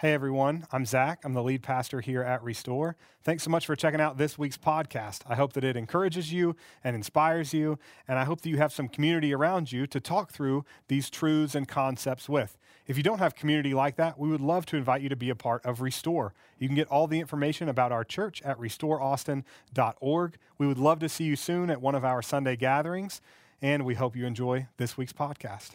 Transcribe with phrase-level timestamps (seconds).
[0.00, 1.24] Hey everyone, I'm Zach.
[1.24, 2.94] I'm the lead pastor here at Restore.
[3.24, 5.22] Thanks so much for checking out this week's podcast.
[5.28, 8.72] I hope that it encourages you and inspires you, and I hope that you have
[8.72, 12.56] some community around you to talk through these truths and concepts with.
[12.86, 15.30] If you don't have community like that, we would love to invite you to be
[15.30, 16.32] a part of Restore.
[16.60, 20.36] You can get all the information about our church at restoreaustin.org.
[20.58, 23.20] We would love to see you soon at one of our Sunday gatherings,
[23.60, 25.70] and we hope you enjoy this week's podcast.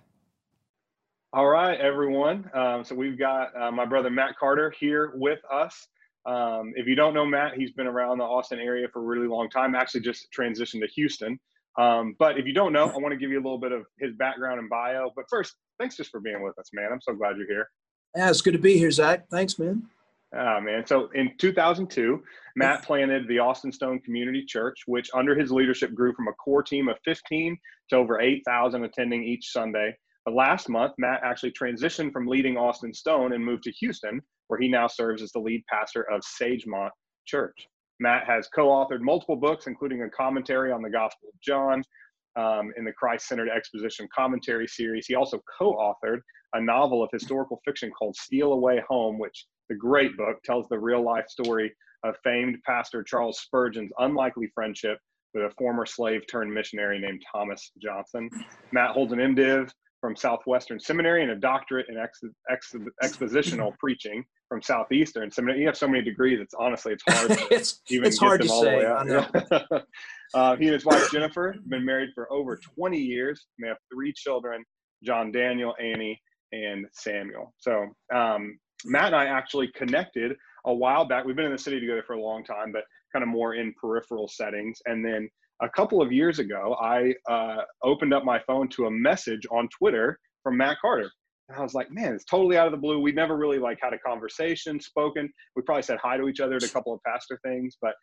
[1.36, 2.48] All right, everyone.
[2.54, 5.88] Um, so we've got uh, my brother Matt Carter here with us.
[6.28, 9.26] Um, if you don't know Matt, he's been around the Austin area for a really
[9.26, 9.74] long time.
[9.74, 11.40] Actually, just transitioned to Houston.
[11.80, 13.88] Um, but if you don't know, I want to give you a little bit of
[13.98, 15.10] his background and bio.
[15.16, 16.90] But first, thanks just for being with us, man.
[16.92, 17.68] I'm so glad you're here.
[18.16, 19.28] Yeah, it's good to be here, Zach.
[19.32, 19.88] Thanks, man.
[20.38, 20.86] Ah, man.
[20.86, 22.24] So in 2002,
[22.56, 26.62] Matt planted the Austin Stone Community Church, which under his leadership grew from a core
[26.62, 27.58] team of 15
[27.90, 29.96] to over 8,000 attending each Sunday.
[30.32, 34.70] Last month, Matt actually transitioned from leading Austin Stone and moved to Houston, where he
[34.70, 36.92] now serves as the lead pastor of Sagemont
[37.26, 37.68] Church.
[38.00, 41.84] Matt has co authored multiple books, including a commentary on the Gospel of John
[42.36, 45.06] um, in the Christ Centered Exposition Commentary series.
[45.08, 46.20] He also co authored
[46.54, 50.80] a novel of historical fiction called Steal Away Home, which the great book tells the
[50.80, 55.00] real life story of famed pastor Charles Spurgeon's unlikely friendship
[55.34, 58.30] with a former slave turned missionary named Thomas Johnson.
[58.72, 59.72] Matt holds an MDiv
[60.04, 62.20] from Southwestern Seminary and a doctorate in ex,
[62.52, 65.62] ex, expositional preaching from Southeastern Seminary.
[65.62, 66.42] You have so many degrees.
[66.42, 67.30] It's honestly, it's hard.
[67.40, 68.84] To it's even it's hard to say.
[70.34, 73.46] uh, he and his wife Jennifer have been married for over 20 years.
[73.58, 74.66] They have three children:
[75.06, 77.54] John, Daniel, Annie, and Samuel.
[77.60, 80.36] So um, Matt and I actually connected
[80.66, 81.24] a while back.
[81.24, 83.74] We've been in the city together for a long time, but kind of more in
[83.80, 84.82] peripheral settings.
[84.86, 85.30] And then
[85.62, 89.70] a couple of years ago, I uh, opened up my phone to a message on
[89.78, 91.10] Twitter from Matt Carter.
[91.50, 93.00] And I was like, man, it's totally out of the blue.
[93.00, 95.32] We never really like had a conversation, spoken.
[95.56, 97.94] We probably said hi to each other at a couple of pastor things, but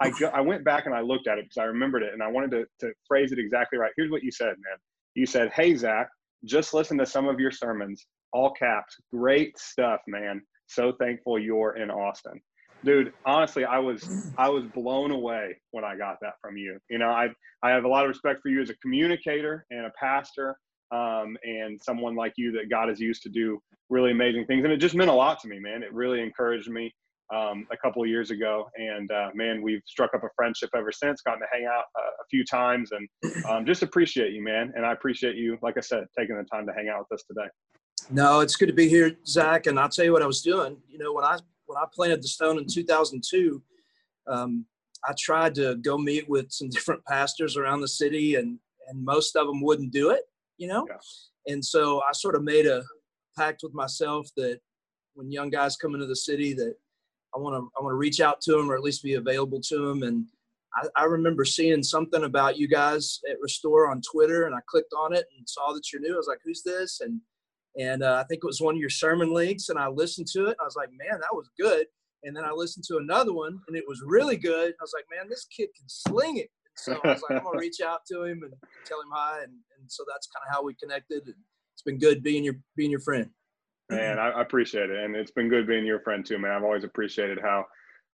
[0.00, 2.22] I, go, I went back and I looked at it because I remembered it and
[2.22, 3.92] I wanted to, to phrase it exactly right.
[3.96, 4.78] Here's what you said, man.
[5.14, 6.08] You said, hey, Zach,
[6.44, 8.94] just listen to some of your sermons, all caps.
[9.12, 10.42] Great stuff, man.
[10.66, 12.40] So thankful you're in Austin
[12.84, 16.78] dude honestly i was i was blown away when i got that from you.
[16.90, 17.28] You know i
[17.62, 20.56] i have a lot of respect for you as a communicator and a pastor
[20.92, 24.64] um, and someone like you that god has used to do really amazing things.
[24.64, 25.82] And it just meant a lot to me man.
[25.82, 26.92] It really encouraged me
[27.34, 28.68] um, a couple of years ago.
[28.76, 32.10] And uh, man we've struck up a friendship ever since gotten to hang out uh,
[32.20, 34.72] a few times and um, just appreciate you man.
[34.76, 37.24] And i appreciate you like i said taking the time to hang out with us
[37.26, 37.48] today.
[38.10, 39.66] No it's good to be here zach.
[39.66, 40.76] And i'll tell you what i was doing.
[40.88, 43.62] You know when i when I planted the stone in 2002,
[44.28, 44.64] um,
[45.04, 49.36] I tried to go meet with some different pastors around the city, and and most
[49.36, 50.22] of them wouldn't do it,
[50.58, 50.86] you know.
[50.88, 51.52] Yeah.
[51.52, 52.82] And so I sort of made a
[53.36, 54.60] pact with myself that
[55.14, 56.74] when young guys come into the city, that
[57.34, 59.60] I want to I want to reach out to them or at least be available
[59.68, 60.02] to them.
[60.02, 60.26] And
[60.74, 64.92] I, I remember seeing something about you guys at Restore on Twitter, and I clicked
[64.98, 66.14] on it and saw that you're new.
[66.14, 67.20] I was like, "Who's this?" and
[67.78, 70.46] and uh, I think it was one of your sermon links, and I listened to
[70.46, 70.56] it.
[70.60, 71.86] I was like, man, that was good.
[72.24, 74.70] And then I listened to another one, and it was really good.
[74.70, 76.48] I was like, man, this kid can sling it.
[76.76, 78.52] so I was like, I'm gonna reach out to him and
[78.84, 81.22] tell him hi, and, and so that's kind of how we connected.
[81.26, 81.36] And
[81.74, 83.28] it's been good being your being your friend.
[83.88, 86.50] Man, I, appreciate it, and it's been good being your friend too, man.
[86.50, 87.66] I've always appreciated how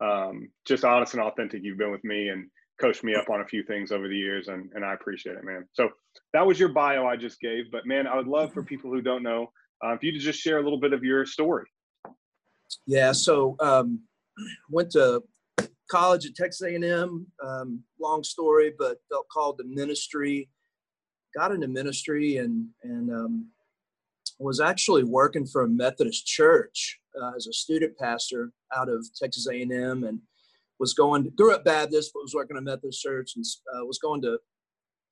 [0.03, 2.47] um, just honest and authentic you've been with me, and
[2.83, 5.45] coached me up on a few things over the years and, and I appreciate it,
[5.45, 5.67] man.
[5.73, 5.91] So
[6.33, 9.03] that was your bio I just gave, but man, I would love for people who
[9.03, 9.51] don't know,
[9.85, 11.67] uh, if you to just share a little bit of your story.
[12.87, 13.13] Yeah.
[13.13, 14.01] So, um,
[14.71, 15.23] went to
[15.91, 20.49] college at Texas A&M, um, long story, but felt called to ministry,
[21.37, 23.49] got into ministry and, and, um,
[24.39, 29.47] was actually working for a Methodist church uh, as a student pastor out of Texas
[29.47, 30.19] A&M and
[30.81, 33.45] was going to, grew up Baptist, but was working at Methodist Church and
[33.75, 34.39] uh, was going to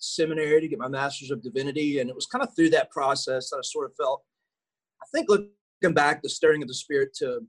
[0.01, 2.01] seminary to get my master's of divinity.
[2.01, 4.23] And it was kind of through that process that I sort of felt,
[5.03, 7.41] I think looking back, the stirring of the spirit to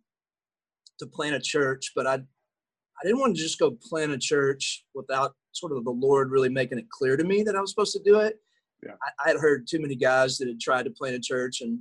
[0.99, 4.85] to plant a church, but I I didn't want to just go plant a church
[4.93, 7.93] without sort of the Lord really making it clear to me that I was supposed
[7.93, 8.39] to do it.
[8.85, 8.93] Yeah.
[9.01, 11.79] I, I had heard too many guys that had tried to plant a church and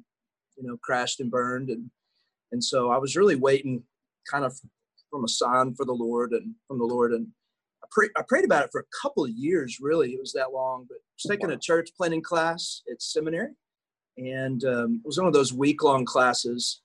[0.56, 1.90] you know crashed and burned and
[2.52, 3.82] and so I was really waiting
[4.30, 4.58] kind of
[5.10, 7.12] from a sign for the Lord and from the Lord.
[7.12, 7.28] And
[7.96, 10.12] I, I prayed about it for a couple of years, really.
[10.12, 11.54] It was that long, but I was taking wow.
[11.54, 13.50] a church planting class at seminary.
[14.18, 16.82] And um, it was one of those week long classes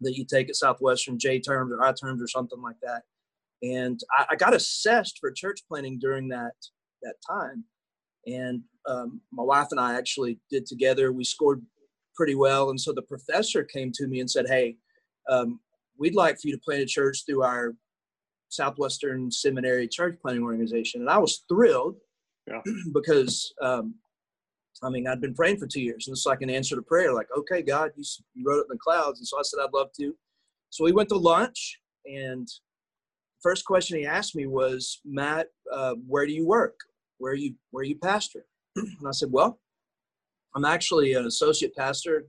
[0.00, 3.02] that you take at Southwestern, J terms or I terms or something like that.
[3.62, 6.52] And I, I got assessed for church planting during that
[7.02, 7.64] that time.
[8.26, 11.12] And um, my wife and I actually did together.
[11.12, 11.62] We scored
[12.14, 12.70] pretty well.
[12.70, 14.76] And so the professor came to me and said, Hey,
[15.30, 15.60] um,
[15.96, 17.74] we'd like for you to plant a church through our
[18.48, 21.00] Southwestern Seminary Church Planting Organization.
[21.00, 21.96] And I was thrilled
[22.46, 22.60] Yeah.
[22.92, 23.94] because, um,
[24.82, 27.12] I mean, I'd been praying for two years, and it's like an answer to prayer.
[27.12, 28.04] Like, okay, God, you,
[28.34, 30.14] you wrote it in the clouds, and so I said I'd love to.
[30.70, 32.46] So we went to lunch, and
[33.42, 36.78] first question he asked me was, Matt, uh, where do you work?
[37.18, 37.54] Where are you?
[37.70, 38.44] Where are you pastor?
[38.76, 39.58] and I said, well,
[40.54, 42.26] I'm actually an associate pastor,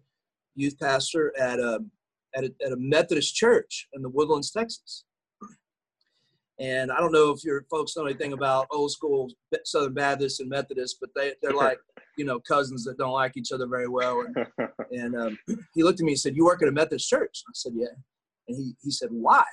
[0.55, 1.79] youth pastor at a
[2.35, 5.03] at a, at a Methodist church in the Woodlands, Texas.
[6.59, 9.29] And I don't know if your folks know anything about old school
[9.63, 11.79] Southern Baptists and Methodists, but they, they're like,
[12.17, 14.21] you know, cousins that don't like each other very well.
[14.25, 15.39] And, and um,
[15.73, 17.43] he looked at me and said, you work at a Methodist church?
[17.47, 17.87] I said, yeah.
[18.49, 19.45] And he, he said, why?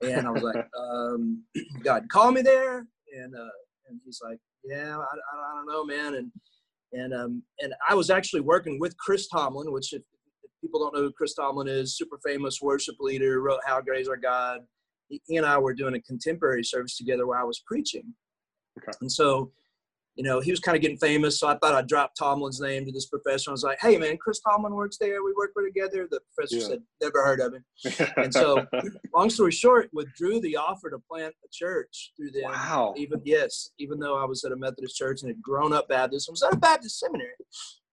[0.00, 1.44] And I was like, um,
[1.84, 2.86] God called me there.
[3.14, 3.50] And, uh,
[3.88, 6.14] and he's like, yeah, I, I, I don't know, man.
[6.14, 6.32] And,
[6.94, 10.02] and, um, and I was actually working with Chris Tomlin, which if,
[10.42, 14.02] if people don't know who Chris Tomlin is, super famous worship leader, wrote How Great
[14.02, 14.60] Is Our God.
[15.26, 18.14] He, and I were doing a contemporary service together where I was preaching.
[18.78, 18.96] Okay.
[19.00, 19.52] And so,
[20.14, 21.38] you know, he was kind of getting famous.
[21.38, 23.50] So I thought I'd drop Tomlin's name to this professor.
[23.50, 25.22] I was like, hey, man, Chris Tomlin works there.
[25.22, 26.06] We work together.
[26.10, 26.66] The professor Yeah.
[26.66, 27.64] said, never heard of him.
[28.16, 28.66] And so,
[29.14, 32.44] long story short, withdrew the offer to plant a church through them.
[32.50, 32.94] wow.
[32.96, 36.28] Even yes, even though I was at a Methodist church and had grown up Baptist,
[36.28, 37.30] I was at a Baptist seminary.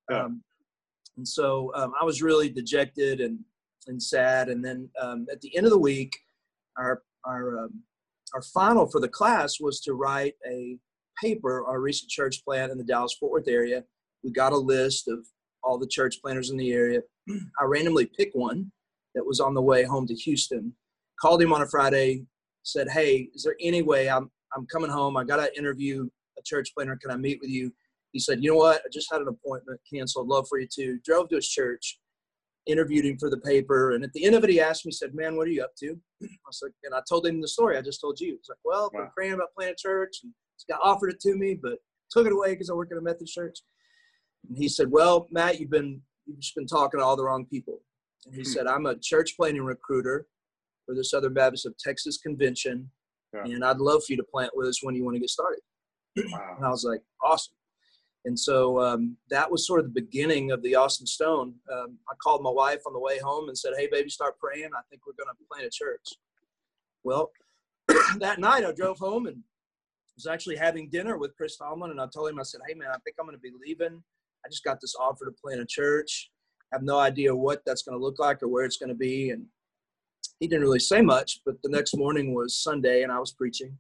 [0.10, 0.24] Yeah.
[0.26, 0.44] Um,
[1.18, 3.40] and so um, I was really dejected and
[3.88, 4.50] and sad.
[4.50, 6.18] And then um, at the end of the week,
[6.78, 7.84] our our um,
[8.34, 10.78] our final for the class was to write a
[11.22, 13.84] paper on a recent church plant in the Dallas Fort Worth area.
[14.24, 15.26] We got a list of
[15.64, 17.02] all the church planters in the area.
[17.60, 18.72] I randomly picked one
[19.16, 20.74] that was on the way home to Houston.
[21.20, 22.24] Called him on a Friday,
[22.64, 25.18] said, "Hey, is there any way I'm I'm coming home?
[25.18, 26.98] I got to interview a church planter.
[27.02, 27.72] Can I meet with you?"
[28.14, 28.82] He said, "You know what?
[28.86, 30.28] I just had an appointment canceled.
[30.28, 32.00] Love for you too." Drove to his church,
[32.70, 34.96] interviewed him for the paper, and at the end of it, he asked me, he
[34.96, 37.48] "said Man, what are you up to?" I was like, and I told him the
[37.48, 38.38] story I just told you.
[38.38, 39.12] He's like, "Well, I'm Wow.
[39.16, 41.80] praying about planting a church, and this guy offered it to me, but
[42.12, 43.60] took it away because I work at a Methodist church."
[44.48, 47.46] And he said, "Well, Matt, you've been you've just been talking to all the wrong
[47.46, 47.82] people."
[48.26, 48.50] And he Hmm.
[48.50, 50.28] said, "I'm a church planting recruiter
[50.86, 52.92] for the Southern Baptist of Texas Convention,
[53.34, 53.44] Yeah.
[53.46, 55.62] and I'd love for you to plant with us when you want to get started."
[56.58, 57.54] And I was like, awesome.
[58.30, 61.56] And so um, that was sort of the beginning of the Austin Stone.
[61.74, 64.70] Um, I called my wife on the way home and said, hey, baby, start praying.
[64.78, 66.10] I think we're going to plant a church.
[67.04, 67.32] Well,
[68.20, 69.38] that night I drove home and
[70.16, 71.90] was actually having dinner with Chris Tomlin.
[71.90, 74.04] And I told him, I said, hey, man, I think I'm going to be leaving.
[74.46, 76.30] I just got this offer to plant a church.
[76.72, 78.96] I have no idea what that's going to look like or where it's going to
[78.96, 79.32] be.
[79.32, 79.46] And
[80.40, 83.76] he didn't really say much, but the next morning was Sunday and I was preaching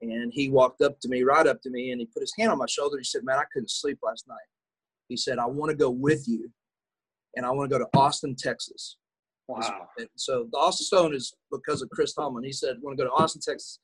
[0.00, 2.50] and he walked up to me, right up to me, and he put his hand
[2.50, 2.98] on my shoulder.
[2.98, 4.36] He said, "Man, I couldn't sleep last night."
[5.08, 6.50] He said, "I want to go with you,
[7.36, 8.96] and I want to go to Austin, Texas."
[9.48, 9.88] Wow.
[9.96, 12.44] And so the Austin Stone is because of Chris Tomlin.
[12.44, 13.80] He said, "Want to go to Austin, Texas?"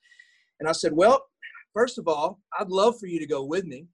[0.61, 1.25] And I said, "Well,
[1.73, 3.89] first of all, I'd love for you to go with me,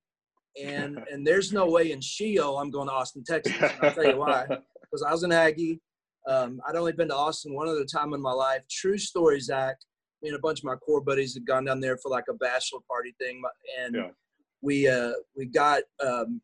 [0.62, 3.54] and and there's no way in Sheol I'm going to Austin, Texas.
[3.60, 4.46] And I'll tell you why.
[4.92, 5.80] Because I was an Aggie.
[6.28, 8.62] Um, I'd only been to Austin one other time in my life.
[8.68, 9.76] True story, Zach.
[10.22, 12.34] Me and a bunch of my core buddies had gone down there for like a
[12.34, 13.40] bachelor party thing,
[13.82, 14.10] and Yeah.
[14.60, 16.40] we uh, we got um,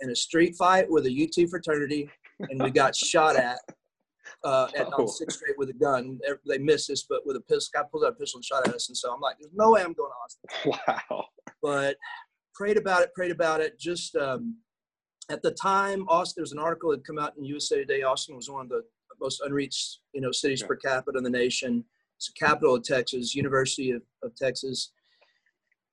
[0.00, 3.58] in a street fight with a UT fraternity, and we got shot at
[4.44, 5.02] uh, at Oh.
[5.02, 6.20] on Sixth Street with a gun.
[6.46, 8.74] They missed us, but with a pistol, guy pulled out a pistol and shot at
[8.74, 8.88] us.
[8.88, 11.24] And so I'm like, "There's no way I'm going to Austin." Wow.
[11.60, 11.96] but
[12.54, 13.78] prayed about it, prayed about it.
[13.80, 14.56] Just um,
[15.28, 18.02] at the time, Austin, there was an article that had come out in USA Today.
[18.02, 18.82] Austin was one of the
[19.20, 20.68] most unreached, you know, cities Yeah.
[20.68, 21.84] per capita in the nation.
[22.18, 24.90] It's the capital of Texas, University of, of Texas.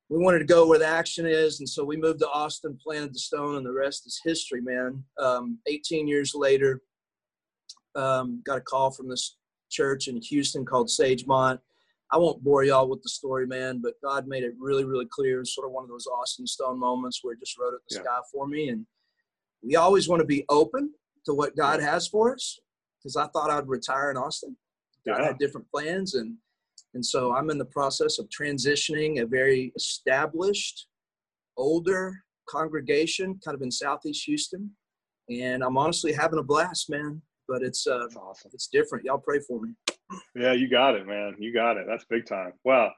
[0.09, 3.13] We wanted to go where the action is, and so we moved to Austin, planted
[3.13, 5.03] the stone, and the rest is history, man.
[5.19, 6.81] Um, 18 years later,
[7.95, 9.37] um, got a call from this
[9.69, 11.59] church in Houston called Sagemont.
[12.11, 15.41] I won't bore y'all with the story, man, but God made it really, really clear.
[15.41, 17.81] It's sort of one of those Austin Stone moments where He just wrote it in
[17.89, 18.01] the Yeah.
[18.01, 18.69] sky for me.
[18.69, 18.87] And
[19.61, 20.91] we always want to be open
[21.25, 22.59] to what God has for us
[22.97, 24.57] because I thought I'd retire in Austin.
[25.05, 25.23] Yeah.
[25.23, 26.15] had different plans.
[26.15, 26.35] And,
[26.93, 30.87] and so I'm in the process of transitioning a very established,
[31.57, 34.71] older congregation kind of in Southeast Houston.
[35.29, 37.21] And I'm honestly having a blast, man.
[37.47, 38.51] But it's uh, awesome.
[38.53, 39.05] it's different.
[39.05, 39.69] Y'all pray for me.
[40.35, 41.35] Yeah, you got it, man.
[41.39, 41.85] You got it.
[41.87, 42.53] That's big time.
[42.63, 42.91] Wow.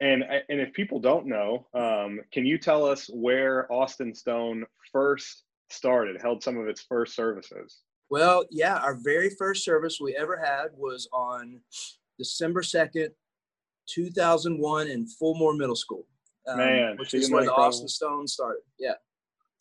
[0.00, 5.44] And and if people don't know, um, can you tell us where Austin Stone first
[5.70, 7.82] started, held some of its first services?
[8.12, 11.62] Well, yeah, our very first service we ever had was on
[12.18, 13.08] December 2nd,
[13.88, 16.06] 2001 in Fulmore Middle School.
[16.46, 17.54] um, Man, which is where the?
[17.54, 18.60] Austin Stone started.
[18.78, 18.96] Yeah.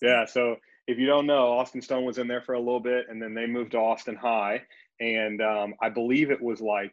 [0.02, 0.26] Yeah.
[0.26, 3.22] So if you don't know, Austin Stone was in there for a little bit, and
[3.22, 4.62] then they moved to Austin High.
[5.00, 6.92] and um, I believe it was like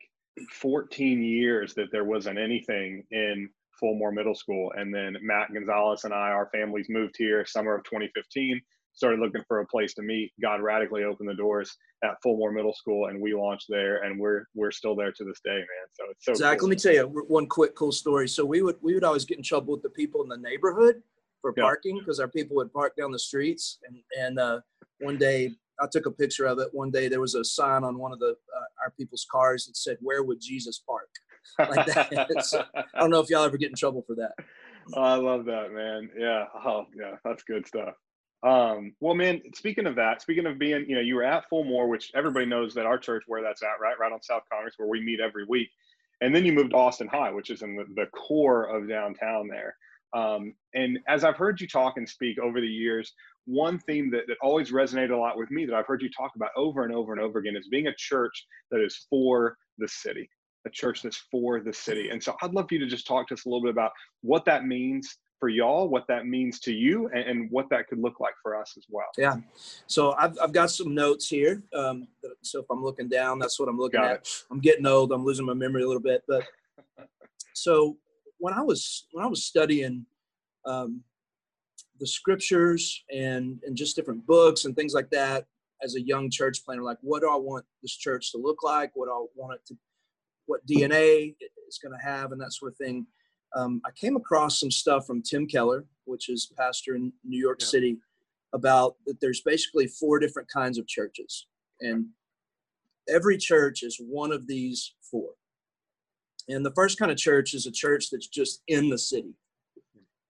[0.52, 3.50] 14 years that there wasn't anything in
[3.82, 4.72] Fulmore Middle School.
[4.76, 8.60] And then Matt Gonzalez and I, our families moved here summer of 2015,
[8.98, 10.32] started looking for a place to meet.
[10.42, 14.44] God radically opened the doors at Fulmore Middle School, and we launched there, and we're
[14.54, 15.86] we're still there to this day, man.
[15.92, 16.34] So it's so.
[16.34, 16.68] Zach, cool.
[16.68, 18.28] let me tell you one quick cool story.
[18.28, 21.02] So we would we would always get in trouble with the people in the neighborhood
[21.40, 21.62] for Yeah.
[21.62, 24.60] parking because our people would park down the streets, and and uh,
[24.98, 26.68] one day I took a picture of it.
[26.72, 29.76] One day there was a sign on one of the uh, our people's cars that
[29.76, 31.08] said, "Where would Jesus park?"
[31.70, 32.42] Like that.
[32.42, 34.32] So, I don't know if y'all ever get in trouble for that.
[34.94, 36.10] Oh, I love that, man.
[36.16, 36.44] Yeah.
[36.64, 37.16] Oh, yeah.
[37.24, 37.94] That's good stuff.
[38.42, 41.88] Um, well, man, speaking of that, speaking of being, you know, you were at Fulmore,
[41.88, 43.98] which everybody knows that our church where that's at, right?
[43.98, 45.68] Right on South Congress, where we meet every week.
[46.20, 49.48] And then you moved to Austin High, which is in the, the core of downtown
[49.48, 49.76] there.
[50.14, 53.12] Um, and as I've heard you talk and speak over the years,
[53.44, 56.32] one theme that, that always resonated a lot with me that I've heard you talk
[56.36, 59.88] about over and over and over again is being a church that is for the
[59.88, 60.28] city,
[60.66, 62.10] a church that's for the city.
[62.10, 63.92] And so I'd love for you to just talk to us a little bit about
[64.22, 67.98] what that means for y'all, what that means to you, and, and what that could
[67.98, 69.08] look like for us as well.
[69.16, 69.36] Yeah.
[69.86, 71.62] So I've, I've got some notes here.
[71.74, 72.08] Um,
[72.42, 74.16] so if I'm looking down, that's what I'm looking Got at.
[74.18, 74.44] it.
[74.50, 75.12] I'm getting old.
[75.12, 76.22] I'm losing my memory a little bit.
[76.26, 76.44] But
[77.52, 77.96] so
[78.38, 80.06] when I was when I was studying
[80.64, 81.02] um,
[82.00, 85.46] the scriptures and and just different books and things like that
[85.82, 88.90] as a young church planter, like what do I want this church to look like?
[88.94, 89.76] What do I want it to,
[90.46, 91.36] what DNA
[91.68, 93.06] it's going to have, and that sort of thing.
[93.56, 97.58] Um, I came across some stuff from Tim Keller, which is pastor in New York
[97.60, 97.66] Yeah.
[97.66, 97.98] City,
[98.54, 101.46] about that there's basically four different kinds of churches,
[101.80, 102.06] and
[103.08, 105.30] every church is one of these four.
[106.48, 109.34] And the first kind of church is a church that's just in the city.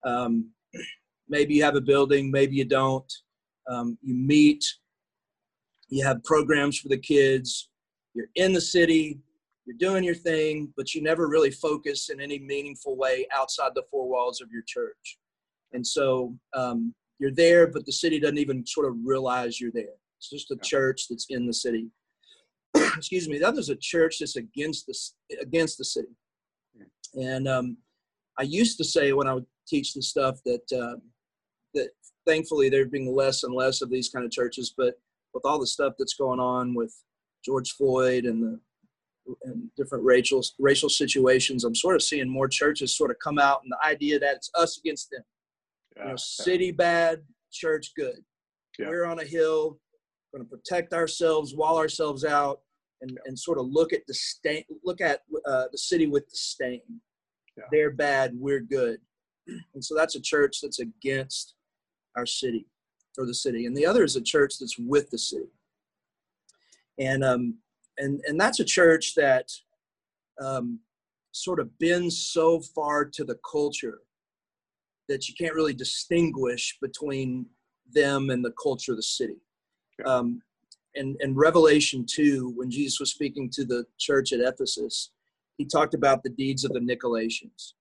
[0.05, 0.51] Um,
[1.29, 3.13] maybe you have a building, maybe you don't.
[3.71, 4.65] Um, you meet,
[5.89, 7.69] you have programs for the kids,
[8.15, 9.21] you're in the city,
[9.69, 13.83] you're doing your thing, but you never really focus in any meaningful way outside the
[13.91, 15.19] four walls of your church.
[15.75, 19.95] And so um, you're there, but the city doesn't even sort of realize you're there.
[20.17, 20.63] It's just a Yeah.
[20.63, 21.91] church that's in the city.
[22.97, 23.39] Excuse me.
[23.39, 26.17] The other's a church that's against the against the city.
[27.15, 27.77] And um,
[28.39, 30.97] I used to say when I would teach this stuff that uh,
[31.75, 31.91] that
[32.27, 34.95] thankfully there being less and less of these kind of churches, but
[35.35, 36.95] with all the stuff that's going on with
[37.45, 38.61] George Floyd and the
[39.45, 43.61] and different racial racial situations, I'm sort of seeing more churches sort of come out
[43.63, 45.23] and the idea that it's us against them.
[45.97, 48.25] Yeah, You know, city bad, church good.
[48.79, 48.89] Yeah.
[48.89, 49.79] We're on a hill,
[50.33, 52.61] going to protect ourselves, wall ourselves out,
[53.01, 56.83] and, and sort of look at the stain, look at uh, the city with disdain.
[57.57, 57.65] Yeah.
[57.73, 59.01] They're bad, we're good,
[59.75, 61.55] and so that's a church that's against
[62.17, 62.67] our city
[63.19, 65.51] or the city, and the other is a church that's with the city,
[66.99, 67.59] and um,
[67.99, 69.51] and and that's a church that
[70.41, 70.81] um,
[71.33, 74.01] sort of bends so far to the culture
[75.09, 77.47] that you can't really distinguish between
[77.93, 79.41] them and the culture of the city.
[79.99, 80.13] Yeah.
[80.13, 80.43] Um,
[80.95, 85.11] and, and Revelation 2, when Jesus was speaking to the church at Ephesus,
[85.57, 87.73] he talked about the deeds of the Nicolaitans.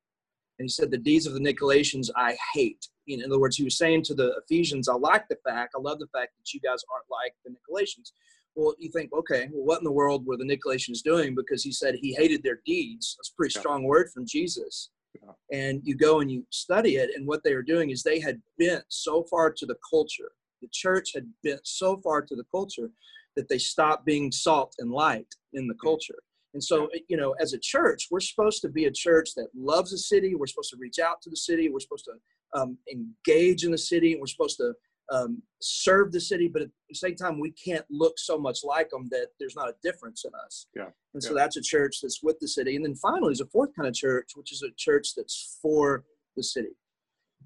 [0.59, 2.87] And he said, The deeds of the Nicolaitans I hate.
[3.07, 5.99] In other words, he was saying to the Ephesians, I like the fact, I love
[5.99, 8.11] the fact that you guys aren't like the Nicolaitans.
[8.57, 11.35] Well, you think, okay, well, what in the world were the Nicolaitans doing?
[11.35, 13.15] Because he said he hated their deeds.
[13.17, 13.61] That's a pretty Yeah.
[13.61, 14.89] strong word from Jesus.
[15.21, 15.33] Yeah.
[15.51, 18.41] And you go and you study it, and what they were doing is they had
[18.57, 20.31] bent so far to the culture.
[20.61, 22.89] The church had bent so far to the culture
[23.35, 26.17] that they stopped being salt and light in the culture.
[26.55, 29.91] And so, you know, as a church, we're supposed to be a church that loves
[29.91, 30.33] the city.
[30.33, 31.69] We're supposed to reach out to the city.
[31.69, 34.15] We're supposed to um, engage in the city.
[34.15, 34.73] We're supposed to
[35.11, 38.89] um, serve the city, but at the same time, we can't look so much like
[38.89, 40.67] them that there's not a difference in us.
[40.75, 40.89] Yeah.
[41.13, 41.41] And so Yeah.
[41.43, 42.75] that's a church that's with the city.
[42.75, 46.05] And then finally, is a fourth kind of church, which is a church that's for
[46.35, 46.75] the city.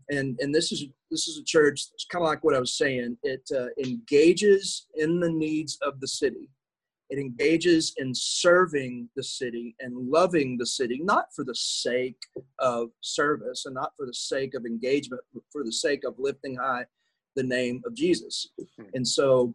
[0.09, 2.73] And and this is this is a church that's kind of like what I was
[2.73, 3.17] saying.
[3.23, 6.49] It uh, engages in the needs of the city.
[7.09, 12.21] It engages in serving the city and loving the city, not for the sake
[12.59, 16.55] of service and not for the sake of engagement, but for the sake of lifting
[16.55, 16.85] high
[17.35, 18.47] the name of Jesus.
[18.77, 18.85] Hmm.
[18.93, 19.53] And so,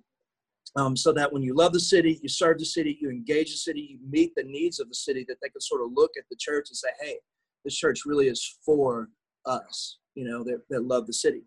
[0.77, 3.59] um, so that when you love the city, you serve the city, you engage the
[3.59, 6.25] city, you meet the needs of the city, that they can sort of look at
[6.31, 7.17] the church and say, hey,
[7.65, 9.09] this church really is for
[9.47, 11.43] us, you know, that, that love the city.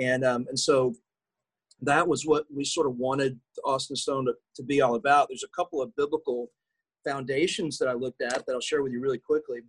[0.00, 0.94] And, um, and so
[1.82, 5.28] that was what we sort of wanted Austin Stone to, to be all about.
[5.28, 6.50] There's a couple of biblical
[7.06, 9.60] foundations that I looked at that I'll share with you really quickly.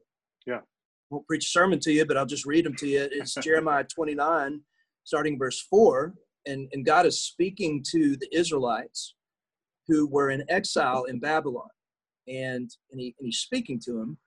[0.46, 0.58] Yeah.
[0.58, 0.62] I
[1.10, 3.08] Won't preach a sermon to you, but I'll just read them to you.
[3.12, 4.62] It's Jeremiah 29,
[5.04, 6.14] starting verse 4.
[6.48, 9.16] And, and God is speaking to the Israelites
[9.88, 11.70] who were in exile in Babylon.
[12.28, 14.18] And, and, he, and he's speaking to him.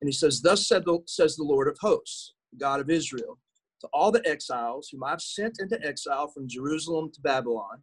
[0.00, 3.38] And he says, Thus said the, says the Lord of hosts, God of Israel,
[3.80, 7.82] to all the exiles whom I've sent into exile from Jerusalem to Babylon.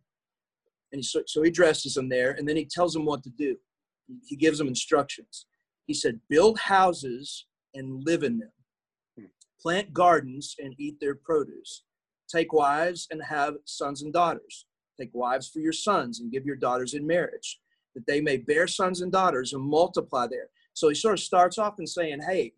[0.92, 3.30] And he, so, so he addresses them there, and then he tells them what to
[3.30, 3.56] do.
[4.26, 5.46] He gives them instructions.
[5.88, 8.52] He said, Build houses and live in them,
[9.18, 9.26] hmm.
[9.62, 11.84] plant gardens and eat their produce,
[12.32, 14.66] take wives and have sons and daughters
[15.02, 17.60] Take wives for your sons and give your daughters in marriage,
[17.96, 20.50] that they may bear sons and daughters and multiply there.
[20.74, 22.54] So he sort of starts off and saying, Hey,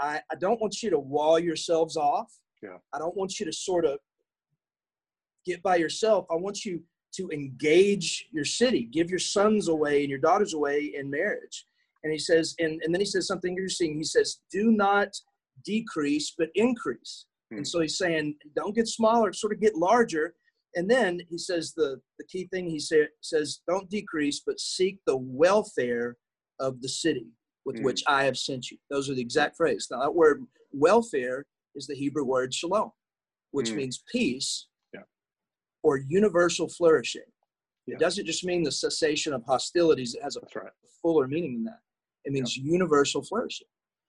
[0.00, 2.32] I, I don't want you to wall yourselves off.
[2.62, 2.78] Yeah.
[2.94, 3.98] I don't want you to sort of
[5.44, 6.26] get by yourself.
[6.30, 6.82] I want you
[7.16, 11.66] to engage your city, give your sons away and your daughters away in marriage.
[12.02, 13.96] And he says, and, and then he says something interesting.
[13.96, 15.08] He says, Do not
[15.64, 17.26] decrease, but increase.
[17.54, 17.58] Hmm.
[17.58, 20.34] And so he's saying, Don't get smaller, sort of get larger
[20.76, 24.98] and then he says the, the key thing he say, says, don't decrease, but seek
[25.06, 26.16] the welfare
[26.60, 27.28] of the city
[27.64, 27.84] with mm.
[27.84, 28.78] which I have sent you.
[28.90, 29.86] Those are the exact phrase.
[29.90, 32.90] Now, that word welfare is the Hebrew word shalom,
[33.52, 33.76] which mm.
[33.76, 35.00] means peace yeah.
[35.82, 37.22] or universal flourishing.
[37.86, 37.94] Yeah.
[37.94, 40.72] It doesn't just mean the cessation of hostilities, it has a right.
[41.02, 41.80] fuller meaning than that.
[42.24, 42.64] It means yeah.
[42.64, 43.66] universal flourishing.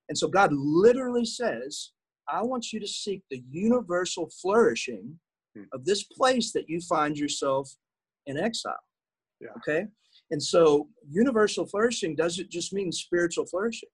[0.09, 1.91] And so God literally says,
[2.27, 5.19] I want you to seek the universal flourishing
[5.55, 5.63] Hmm.
[5.71, 7.73] of this place that you find yourself
[8.25, 8.83] in exile.
[9.39, 9.49] Yeah.
[9.57, 9.87] Okay.
[10.31, 13.89] And so universal flourishing doesn't just mean spiritual flourishing.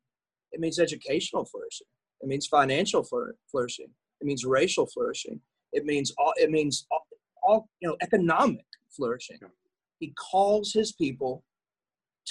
[0.52, 1.88] It means educational flourishing.
[2.22, 3.90] It means financial flourishing.
[4.22, 5.40] It means racial flourishing.
[5.74, 7.08] It means all, it means all,
[7.44, 9.38] all you know, economic flourishing.
[9.42, 9.48] Yeah.
[10.00, 11.44] He calls his people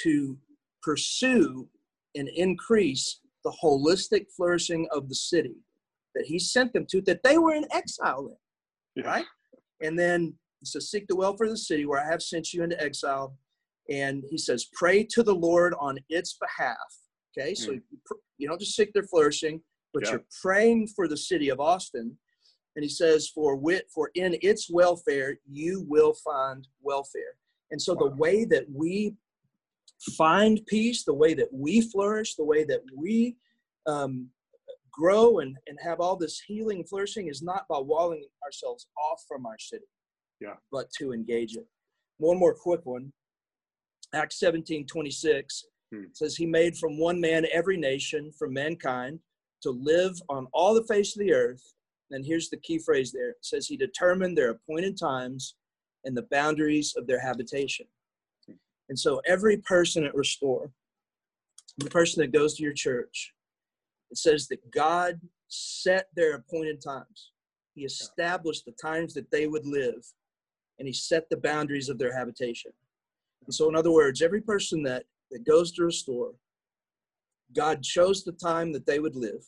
[0.03, 0.39] to
[0.83, 1.69] pursue
[2.17, 5.57] and increase the holistic flourishing of the city
[6.15, 8.37] that he sent them to, that they were in exile in
[9.03, 9.11] yeah.
[9.11, 9.25] right?
[9.83, 12.63] And then he says, Seek the welfare of the city where I have sent you
[12.63, 13.37] into exile.
[13.89, 16.77] And he says, Pray to the Lord on its behalf.
[17.39, 17.81] Okay, so mm.
[18.39, 19.61] you don't just seek their flourishing,
[19.95, 20.13] but yeah.
[20.13, 22.17] you're praying for the city of Austin.
[22.77, 27.35] And he says, For wit, for in its welfare you will find welfare.
[27.71, 28.09] And so wow.
[28.09, 29.15] the way that we
[30.17, 33.37] find peace, the way that we flourish, the way that we
[33.87, 34.29] um,
[34.91, 39.47] grow and, and have all this healing flourishing is not by walling ourselves off from
[39.47, 39.85] our city,
[40.41, 40.55] yeah.
[40.73, 41.67] but to engage it.
[42.19, 43.13] One more quick one.
[44.13, 46.03] Acts 17 26 hmm.
[46.13, 49.21] says, He made from one man every nation from mankind
[49.63, 51.63] to live on all the face of the earth.
[52.11, 55.55] And here's the key phrase there it says, He determined their appointed times
[56.05, 57.87] and the boundaries of their habitation.
[58.47, 58.55] Hmm.
[58.89, 60.71] And so every person at Restore,
[61.79, 63.33] the person that goes to your church,
[64.11, 67.31] it says that God set their appointed times.
[67.75, 70.05] He established the times that they would live,
[70.79, 72.73] and He set the boundaries of their habitation.
[73.47, 76.33] And so, in other words, every person that, that goes to restore,
[77.55, 79.45] God chose the time that they would live,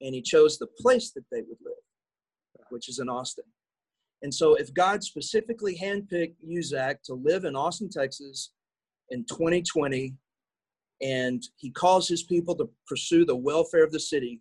[0.00, 3.44] and He chose the place that they would live, which is in Austin.
[4.22, 8.52] And so, if God specifically handpicked Zach, to live in Austin, Texas
[9.10, 10.14] in 2020
[11.00, 14.40] and he calls his people to pursue the welfare of the city,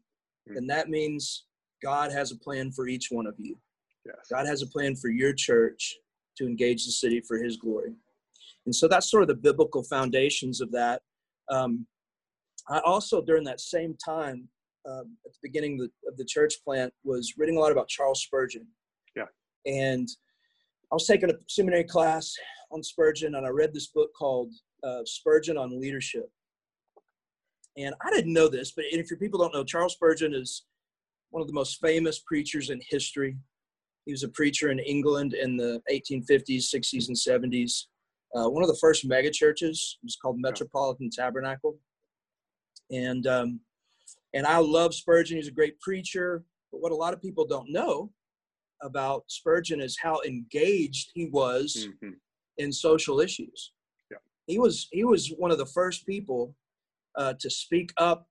[0.50, 0.58] mm.
[0.58, 1.46] and that means
[1.84, 3.58] God has a plan for each one of you.
[4.06, 4.28] Yes.
[4.32, 5.98] God has a plan for your church
[6.38, 7.94] to engage the city for his glory.
[8.66, 11.02] And so that's sort of the biblical foundations of that.
[11.50, 11.86] Um,
[12.70, 14.48] I also, during that same time,
[14.88, 17.88] um, at the beginning of the, of the, church plant, was reading a lot about
[17.88, 18.66] Charles Spurgeon.
[19.16, 19.26] Yeah.
[19.66, 20.08] And
[20.92, 22.34] I was taking a seminary class
[22.72, 26.30] on Spurgeon, and I read this book called uh, Spurgeon on Leadership.
[27.78, 30.66] And I didn't know this, but if your people don't know, Charles Spurgeon is
[31.30, 33.38] one of the most famous preachers in history.
[34.06, 37.84] He was a preacher in England in the 1850s, 60s, and 70s.
[38.36, 41.78] Uh, one of the first mega churches was called Metropolitan Tabernacle.
[42.90, 43.60] And um,
[44.34, 45.38] and I love Spurgeon.
[45.38, 46.44] He's a great preacher.
[46.72, 48.12] But what a lot of people don't know
[48.82, 52.14] about Spurgeon is how engaged he was mm-hmm.
[52.58, 53.74] in social issues.
[54.12, 54.18] Yeah.
[54.48, 56.56] He was he was one of the first people
[57.18, 58.28] uh, to speak up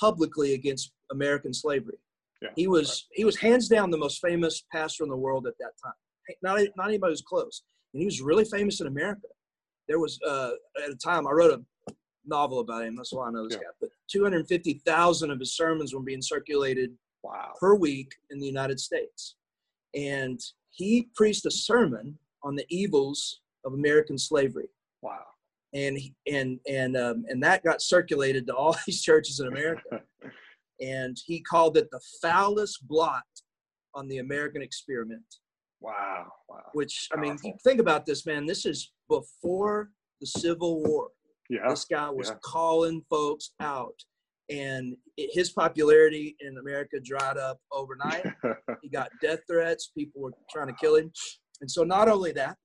[0.00, 1.98] publicly against American slavery.
[2.42, 3.16] Yeah, he was right.
[3.16, 5.94] he was hands down the most famous pastor in the world at that time.
[6.42, 9.26] Not not anybody was close, and he was really famous in America.
[9.88, 10.50] There was uh,
[10.84, 11.92] at a time I wrote a
[12.24, 12.94] novel about him.
[12.94, 13.64] That's why I know this yeah.
[13.64, 13.74] guy.
[13.80, 16.90] But 250,000 of his sermons were being circulated
[17.22, 17.52] wow.
[17.58, 19.36] per week in the United States,
[19.94, 20.38] and
[20.70, 24.68] he preached a sermon on the evils of American slavery.
[25.02, 25.24] Wow
[25.74, 30.02] and and and um, and that got circulated to all these churches in America.
[30.80, 33.22] and he called it the foulest blot
[33.94, 35.24] on the American experiment.
[35.80, 36.26] Wow!
[36.48, 36.62] Wow!
[36.72, 38.46] Which I mean, think about this, man.
[38.46, 41.08] This is before the Civil War.
[41.48, 41.68] Yeah.
[41.68, 42.36] This guy was yeah.
[42.44, 43.94] calling folks out,
[44.50, 48.26] and it, his popularity in America dried up overnight.
[48.82, 49.90] he got death threats.
[49.96, 51.10] People were trying to kill him,
[51.60, 52.56] and so not only that,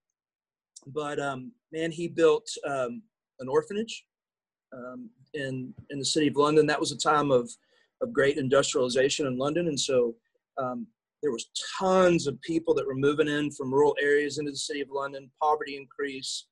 [0.87, 3.01] but um, man, he built um,
[3.39, 4.05] an orphanage
[4.73, 6.65] um, in in the city of London.
[6.67, 7.49] That was a time of
[8.01, 10.15] of great industrialization in London, and so
[10.57, 10.87] um,
[11.21, 14.81] there was tons of people that were moving in from rural areas into the city
[14.81, 15.31] of London.
[15.41, 16.47] Poverty increased,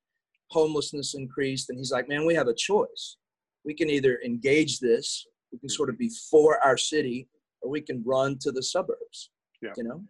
[0.50, 3.18] homelessness increased, and he's like, "Man, we have a choice.
[3.64, 7.28] We can either engage this, we can sort of be for our city,
[7.62, 9.30] or we can run to the suburbs."
[9.62, 9.74] Yeah.
[9.78, 10.04] You know.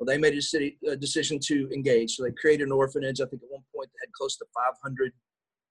[0.00, 2.16] Well, they made a, city, a decision to engage.
[2.16, 3.20] So they created an orphanage.
[3.20, 5.12] I think at one point they had close to 500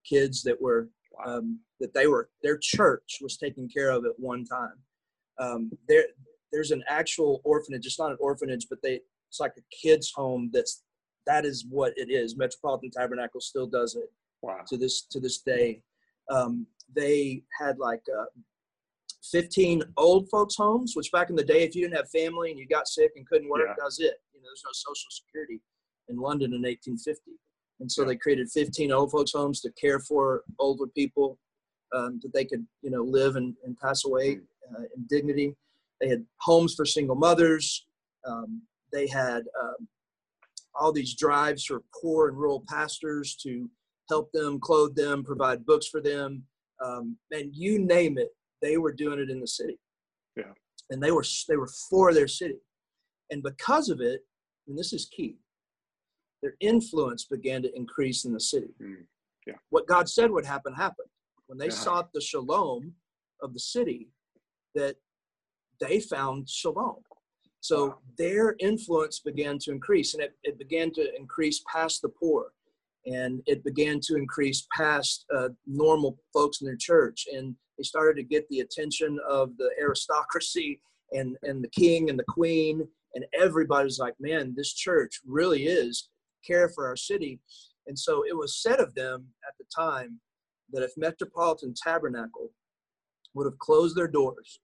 [0.07, 0.89] kids that were
[1.25, 4.75] um, that they were their church was taking care of at one time.
[5.39, 6.05] Um, there,
[6.51, 7.85] there's an actual orphanage.
[7.85, 10.51] It's not an orphanage, but they it's like a kids' home.
[10.53, 10.83] That's
[11.25, 12.37] that is what it is.
[12.37, 14.11] Metropolitan Tabernacle still does it
[14.41, 14.59] wow.
[14.67, 15.81] to this to this day.
[16.29, 18.25] Um, they had like uh,
[19.23, 22.60] 15 old folks homes, which back in the day, if you didn't have family and
[22.60, 23.73] you got sick and couldn't work, Yeah.
[23.77, 24.21] that was it.
[24.34, 25.62] You know, there's no social security
[26.08, 27.32] in London in 1850,
[27.79, 28.10] and so Yeah.
[28.10, 31.38] they created 15 old folks homes to care for older people
[31.91, 34.47] um, that they could, you know, live and, and pass away Mm.
[34.75, 35.55] uh, in dignity.
[35.99, 37.86] They had homes for single mothers.
[38.25, 38.62] Um,
[38.93, 39.88] they had um,
[40.75, 43.69] all these drives for poor and rural pastors to
[44.08, 46.45] help them, clothe them, provide books for them,
[46.79, 48.29] um, and you name it,
[48.61, 49.79] they were doing it in the city.
[50.35, 50.53] Yeah.
[50.89, 52.59] And they were they were for their city,
[53.31, 54.21] and because of it,
[54.67, 55.37] and this is key,
[56.41, 58.73] their influence began to increase in the city.
[58.81, 59.05] Mm.
[59.45, 59.55] Yeah.
[59.69, 61.09] What God said would happen happened
[61.47, 61.71] when they Yeah.
[61.71, 62.95] sought the shalom
[63.41, 64.09] of the city.
[64.75, 64.97] That
[65.79, 67.03] they found shalom.
[67.61, 68.01] So Wow.
[68.17, 72.53] their influence began to increase, and it, it began to increase past the poor,
[73.05, 78.17] and it began to increase past uh, normal folks in their church, and they started
[78.17, 80.81] to get the attention of the aristocracy
[81.13, 86.09] and and the king and the queen, and everybody's like, man, this church really is
[86.45, 87.39] care for our city,
[87.87, 90.19] and so it was said of them at the time
[90.71, 92.51] that if Metropolitan Tabernacle
[93.33, 94.59] would have closed their doors,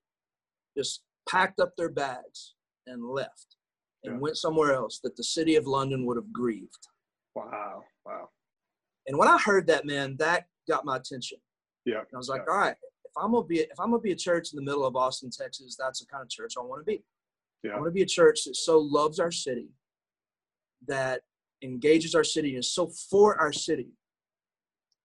[0.78, 2.54] just packed up their bags
[2.86, 3.56] and left
[4.04, 4.20] and Yeah.
[4.20, 6.88] went somewhere else, that the city of London would have grieved.
[7.34, 7.84] Wow.
[8.06, 8.30] Wow.
[9.08, 11.40] And when I heard that, man, that got my attention.
[11.86, 12.00] Yeah.
[12.00, 12.54] And I was like, Yeah.
[12.54, 12.78] all right,
[13.18, 15.76] I'm gonna be if I'm gonna be a church in the middle of Austin, Texas,
[15.80, 17.04] that's the kind of church I want to be.
[17.74, 19.70] I want to be a church that so loves our city,
[20.88, 21.22] that
[21.64, 23.88] engages our city and is so for our city.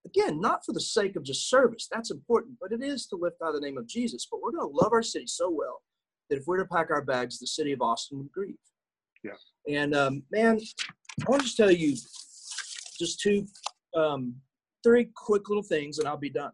[0.06, 3.36] Again, not for the sake of just service, that's important, but it is to lift
[3.44, 4.26] out the name of Jesus.
[4.30, 5.82] But we're going to love our city so well
[6.28, 8.56] that if we're to pack our bags, the city of Austin would grieve.
[9.22, 9.32] Yeah.
[9.68, 10.58] And um, man,
[11.20, 11.96] I want to just tell you
[12.98, 13.46] just two,
[13.94, 14.34] um,
[14.82, 16.52] three quick little things, and I'll be done.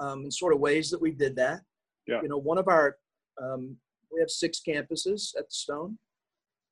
[0.00, 1.62] Um, in sort of ways that we did that.
[2.06, 2.22] Yeah.
[2.22, 2.96] You know, one of our
[3.42, 3.76] um,
[4.12, 5.98] we have six campuses at the Stone,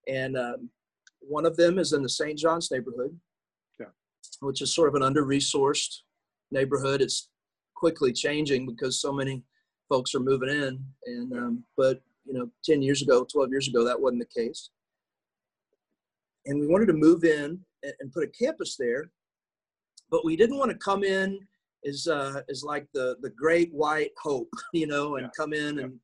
[0.09, 0.71] and um,
[1.21, 2.39] one of them is in the St.
[2.39, 3.19] John's neighborhood,
[3.79, 3.87] Yeah.
[4.41, 6.03] which is sort of an under-resourced
[6.51, 7.03] neighborhood.
[7.03, 7.29] It's
[7.75, 9.43] quickly changing because so many
[9.89, 13.85] folks are moving in, and um, but you know, ten years ago, twelve years ago,
[13.85, 14.71] that wasn't the case.
[16.47, 19.11] And we wanted to move in and, and put a campus there,
[20.11, 21.41] but we didn't want to come in
[21.87, 25.31] as uh, as like the the great white hope, you know, and Yeah.
[25.37, 25.85] come in Yeah.
[25.85, 26.01] and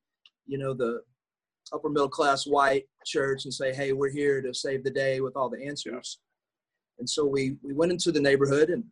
[0.47, 1.03] you know the
[1.73, 5.37] upper middle class white church and say, hey, we're here to save the day with
[5.37, 6.19] all the answers.
[6.99, 8.85] And so we we went into the neighborhood and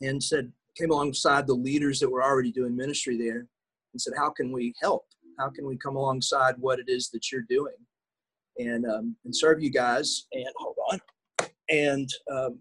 [0.00, 3.46] and said came alongside the leaders that were already doing ministry there
[3.92, 5.04] and said, how can we help?
[5.38, 7.74] How can we come alongside what it is that you're doing
[8.58, 10.26] and um, and serve you guys?
[10.32, 11.00] And hold on,
[11.68, 12.58] and um,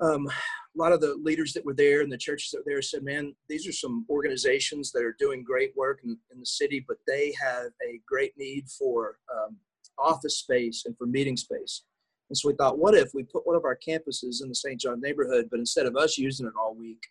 [0.00, 0.28] um,
[0.76, 3.02] a lot of the leaders that were there and the churches that were there said,
[3.02, 6.98] man, these are some organizations that are doing great work in, in the city, but
[7.06, 9.56] they have a great need for um,
[9.98, 11.82] office space and for meeting space.
[12.28, 14.80] And so we thought, what if we put one of our campuses in the St.
[14.80, 17.02] John neighborhood, but instead of us using it all week,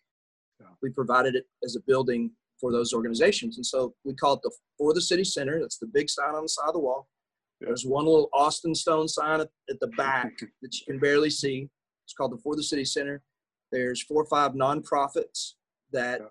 [0.60, 0.66] Yeah.
[0.82, 3.56] we provided it as a building for those organizations.
[3.56, 5.58] And so we call it the For the City Center.
[5.60, 7.08] That's the big sign on the side of the wall.
[7.60, 7.68] Yeah.
[7.68, 11.68] There's one little Austin Stone sign at, at the back that you can barely see.
[12.04, 13.22] It's called the For the City Center.
[13.76, 15.52] There's four or five nonprofits
[15.92, 16.28] that Yeah.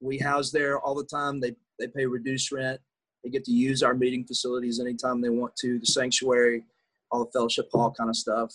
[0.00, 1.40] we house there all the time.
[1.40, 2.80] They they pay reduced rent.
[3.22, 5.78] They get to use our meeting facilities anytime they want to.
[5.78, 6.64] The sanctuary,
[7.10, 8.50] all the fellowship hall kind of stuff,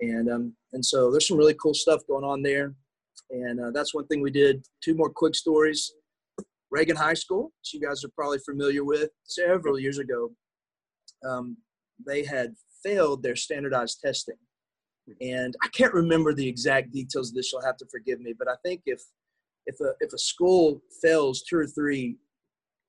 [0.00, 2.74] and um and so there's some really cool stuff going on there.
[3.30, 4.64] And uh, that's one thing we did.
[4.84, 5.92] Two more quick stories.
[6.70, 10.32] Reagan High School, which you guys are probably familiar with, several years ago,
[11.24, 11.56] um,
[12.06, 14.36] they had failed their standardized testing.
[15.20, 17.52] And I can't remember the exact details of this.
[17.52, 19.02] You'll have to forgive me, but I think if
[19.66, 22.16] if a if a school fails two or three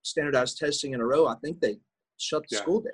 [0.03, 1.77] standardized testing in a row, I think they
[2.17, 2.61] shut the Yeah.
[2.61, 2.93] school down.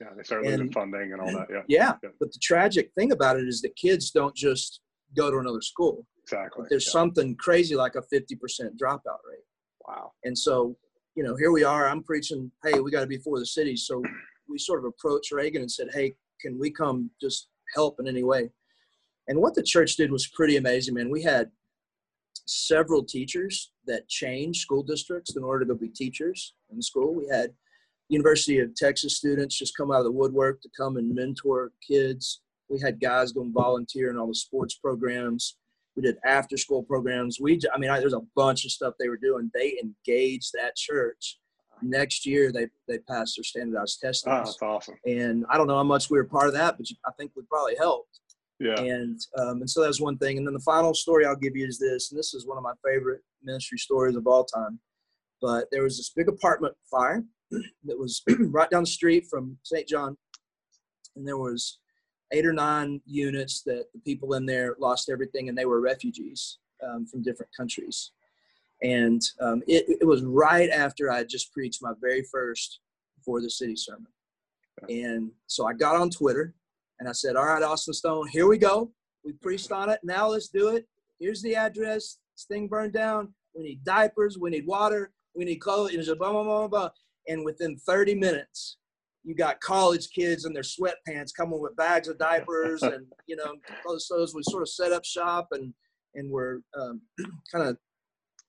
[0.00, 1.48] Yeah, they started losing And- funding and all that.
[1.50, 2.10] Yeah, Yeah, Yeah.
[2.18, 4.80] but the tragic thing about it is that kids don't just
[5.16, 6.06] go to another school.
[6.22, 6.66] exactly.
[6.68, 6.90] There's yeah.
[6.92, 9.44] something crazy like a 50% dropout rate.
[9.86, 10.12] Wow.
[10.24, 10.76] And so,
[11.14, 11.86] you know, here we are.
[11.88, 13.76] I'm preaching, hey, we got to be for the city.
[13.76, 14.02] So
[14.48, 18.22] we sort of approached Reagan and said, hey, can we come just help in any
[18.22, 18.50] way?
[19.28, 21.10] And what the church did was pretty amazing, man.
[21.10, 21.50] We had
[22.46, 27.14] several teachers that changed school districts in order to go be teachers in school.
[27.14, 27.52] We had
[28.08, 32.40] University of Texas students just come out of the woodwork to come and mentor kids.
[32.68, 35.56] We had guys going volunteer in all the sports programs.
[35.96, 37.38] We did after school programs.
[37.40, 39.50] We, I mean, I, there's a bunch of stuff they were doing.
[39.54, 41.38] They engaged that church.
[41.82, 44.96] Next year, they they passed their standardized testing, Oh, that's awesome.
[45.04, 47.42] and I don't know how much we were part of that, but I think we
[47.44, 48.20] probably helped.
[48.58, 48.80] Yeah.
[48.80, 50.38] And um, and so that was one thing.
[50.38, 52.64] And then the final story I'll give you is this, and this is one of
[52.64, 54.78] my favorite ministry stories of all time.
[55.42, 59.86] But there was this big apartment fire that was right down the street from St.
[59.86, 60.16] John,
[61.14, 61.78] and there was
[62.32, 66.58] eight or nine units that the people in there lost everything, and they were refugees
[66.82, 68.12] um, from different countries.
[68.82, 72.80] And um, it, it was right after I had just preached my very first
[73.24, 74.06] for the city sermon.
[74.88, 76.54] And so I got on Twitter
[77.00, 78.90] and I said, All right, Austin Stone, here we go.
[79.24, 80.00] We preached on it.
[80.04, 80.86] Now let's do it.
[81.18, 82.18] Here's the address.
[82.34, 83.32] This thing burned down.
[83.54, 84.38] We need diapers.
[84.38, 85.12] We need water.
[85.34, 85.94] We need clothes.
[85.94, 86.90] And, blah, blah, blah, blah.
[87.28, 88.76] and within 30 minutes,
[89.24, 93.54] you got college kids in their sweatpants coming with bags of diapers and, you know,
[93.98, 95.74] so we sort of set up shop and,
[96.14, 97.00] and we're um,
[97.52, 97.76] kind of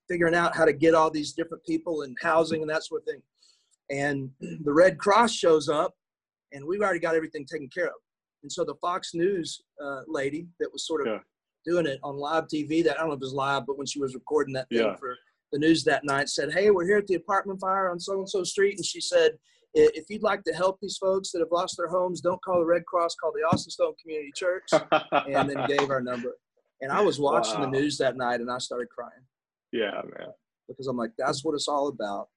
[0.08, 3.06] figuring out how to get all these different people and housing and that sort of
[3.08, 3.22] thing.
[3.90, 4.30] And
[4.64, 5.94] the Red Cross shows up
[6.54, 7.94] and we've already got everything taken care of.
[8.44, 11.20] And so the Fox News uh, lady that was sort of Yeah.
[11.66, 13.88] doing it on live TV, that I don't know if it was live, but when
[13.88, 14.96] she was recording that thing Yeah.
[14.96, 15.18] for
[15.52, 18.30] the news that night, said, "Hey, we're here at the apartment fire on so and
[18.30, 19.38] so street," and she said,
[19.74, 22.66] "If you'd like to help these folks that have lost their homes, don't call the
[22.66, 24.70] Red Cross, call the Austin Stone Community Church,"
[25.12, 26.38] and then gave our number.
[26.82, 27.66] And I was watching Wow.
[27.72, 29.26] the news that night, and I started crying
[29.72, 30.30] yeah, man.
[30.68, 32.28] because I'm like, that's what it's all about.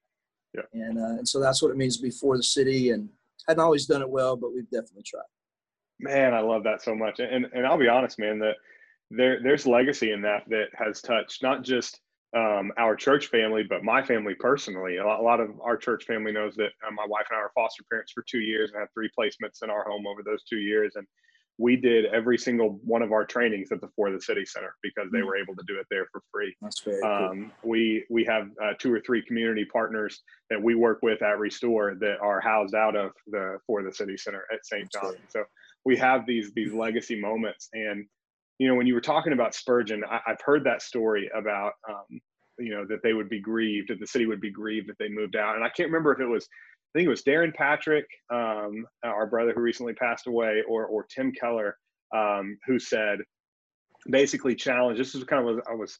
[0.53, 0.63] Yeah.
[0.73, 2.89] And uh, and so that's what it means before the city.
[2.89, 3.09] And
[3.47, 5.21] hadn't always done it well, but we've definitely tried.
[5.99, 7.19] Man, I love that so much.
[7.19, 8.55] And and I'll be honest, man, that
[9.09, 11.99] there there's legacy in that that has touched not just
[12.35, 14.97] um, our church family, but my family personally.
[14.97, 17.41] A lot, a lot of our church family knows that uh, my wife and I
[17.41, 20.43] were foster parents for two years and had three placements in our home over those
[20.43, 20.93] two years.
[20.95, 21.05] And
[21.61, 25.11] we did every single one of our trainings at the For the City Center because
[25.11, 25.27] they Mm.
[25.27, 26.55] were able to do it there for free.
[26.59, 30.99] That's very Um, we we have uh, two or three community partners that we work
[31.03, 34.91] with at Restore that are housed out of the for the city center at St.
[34.91, 35.13] John.
[35.29, 35.45] So
[35.85, 38.07] we have these these legacy moments, and
[38.57, 42.19] you know when you were talking about Spurgeon, I, I've heard that story about um,
[42.57, 45.09] you know that they would be grieved, that the city would be grieved if they
[45.09, 46.47] moved out, and I can't remember if it was.
[46.93, 51.05] I think it was Darrin Patrick, um, our brother who recently passed away, or or
[51.05, 51.77] Tim Keller,
[52.13, 53.19] um, who said
[54.09, 54.97] basically challenge.
[54.97, 55.97] This is kind of what I was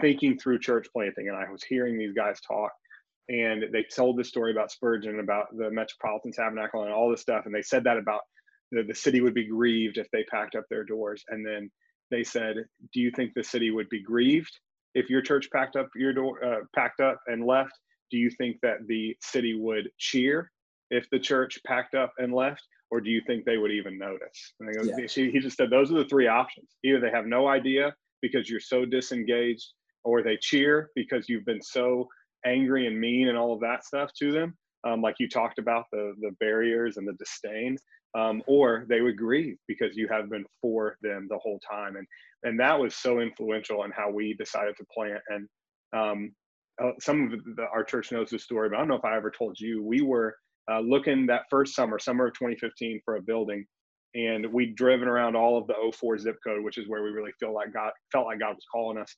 [0.00, 2.72] thinking through church planting, and I was hearing these guys talk,
[3.28, 7.46] and they told this story about Spurgeon, about the Metropolitan Tabernacle, and all this stuff,
[7.46, 8.22] and they said that about
[8.72, 11.70] the, the city would be grieved if they packed up their doors, and then
[12.10, 12.56] they said,
[12.92, 14.58] "Do you think the city would be grieved
[14.96, 17.78] if your church packed up your door, uh, packed up and left?
[18.12, 20.52] Do you think that the city would cheer
[20.90, 24.52] if the church packed up and left?" Or do you think they would even notice?
[24.60, 25.06] And they go, Yeah.
[25.06, 26.68] she, he just said those are the three options.
[26.84, 29.66] Either they have no idea because you're so disengaged,
[30.04, 32.06] or they cheer because you've been so
[32.44, 35.86] angry and mean and all of that stuff to them, um, like you talked about
[35.90, 37.78] the the barriers and the disdain,
[38.14, 42.06] um, or they would grieve because you have been for them the whole time, and
[42.42, 45.22] and that was so influential in how we decided to plant.
[45.28, 45.48] And
[45.94, 46.34] um,
[46.82, 49.16] uh, some of the, our church knows this story, but I don't know if I
[49.16, 49.82] ever told you.
[49.84, 50.34] We were
[50.70, 53.64] uh, looking that first summer, summer of 2015, for a building,
[54.14, 57.32] and we'd driven around all of the 04 zip code, which is where we really
[57.38, 59.14] feel like God felt like God was calling us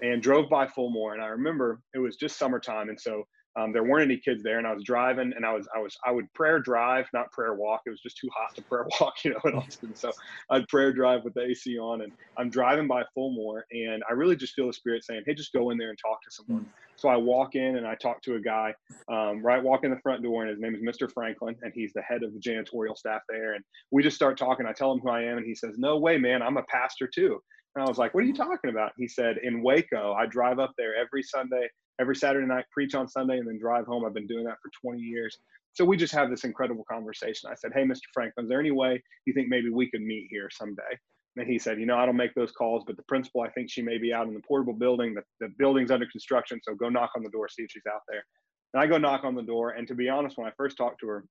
[0.00, 1.14] and drove by Fulmore.
[1.14, 3.24] And I remember it was just summertime, and so
[3.56, 4.58] um, there weren't any kids there.
[4.58, 7.54] And I was driving, and I was I was I would prayer drive, not prayer
[7.54, 7.82] walk.
[7.86, 9.94] It was just too hot to prayer walk, you know, in Austin.
[9.94, 10.10] So
[10.50, 14.36] I'd prayer drive with the AC on, and I'm driving by Fulmore, and I really
[14.36, 17.08] just feel the Spirit saying, "Hey, just go in there and talk to someone." So
[17.08, 18.72] I walk in and I talk to a guy,
[19.10, 19.62] um, right?
[19.62, 21.10] Walk in the front door, and his name is Mr.
[21.12, 23.54] Franklin, and he's the head of the janitorial staff there.
[23.54, 24.66] And we just start talking.
[24.66, 26.42] I tell him who I am, and he says, "No way, man!
[26.42, 27.40] I'm a pastor too."
[27.74, 30.58] And I was like, "What are you talking about?" He said, "In Waco, I drive
[30.58, 31.68] up there every Sunday,
[32.00, 34.04] every Saturday night, preach on Sunday, and then drive home.
[34.04, 35.38] I've been doing that for 20 years."
[35.72, 37.50] So we just have this incredible conversation.
[37.50, 38.06] I said, "Hey, Mr.
[38.12, 40.98] Franklin, is there any way you think maybe we could meet here someday?"
[41.36, 43.68] And he said, you know, I don't make those calls, but the principal, I think
[43.68, 45.14] she may be out in the portable building.
[45.14, 48.02] The, the building's under construction, so go knock on the door, see if she's out
[48.08, 48.24] there.
[48.72, 51.00] And I go knock on the door, and to be honest, when I first talked
[51.00, 51.24] to her,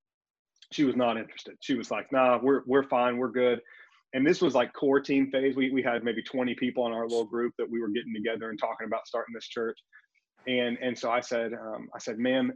[0.71, 1.55] she was not interested.
[1.61, 3.59] She was like, "Nah, we're we're fine, we're good."
[4.13, 5.55] And this was like core team phase.
[5.55, 8.49] We we had maybe 20 people in our little group that we were getting together
[8.49, 9.79] and talking about starting this church
[10.47, 12.51] and and so I said, um, I said, ma'am,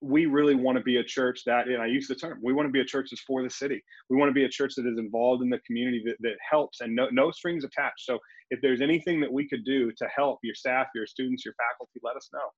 [0.00, 2.68] we really want to be a church that, and I use the term, we want
[2.68, 3.82] to be a church that's for the city.
[4.08, 6.80] We want to be a church that is involved in the community that, that helps
[6.80, 8.04] and no, no strings attached.
[8.04, 8.18] So
[8.50, 12.00] if there's anything that we could do to help your staff, your students, your faculty,
[12.04, 12.48] let us know.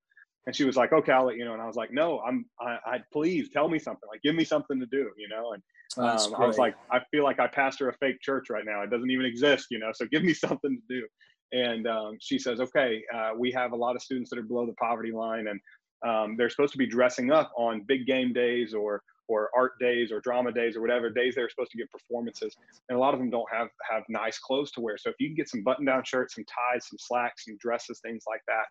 [0.47, 1.55] And she was like, okay, I'll let you know.
[1.55, 4.07] And I was like, no, I'm, I, I please tell me something.
[4.11, 5.55] Like, give me something to do, you know.
[5.55, 5.63] And
[5.97, 8.83] um, I was like, I feel like I pastor a fake church right now.
[8.83, 9.91] It doesn't even exist, you know.
[9.95, 11.07] So give me something to do
[11.55, 14.67] and um, she says, okay, uh, we have a lot of students that are below
[14.67, 15.61] the poverty line, and
[16.07, 20.13] um, they're supposed to be dressing up on big game days or or art days
[20.13, 22.57] or drama days or whatever days they're supposed to give performances,
[22.89, 24.99] and a lot of them don't have have nice clothes to wear.
[24.99, 28.01] So if you can get some button down shirts, some ties, some slacks, some dresses,
[28.01, 28.65] things like that.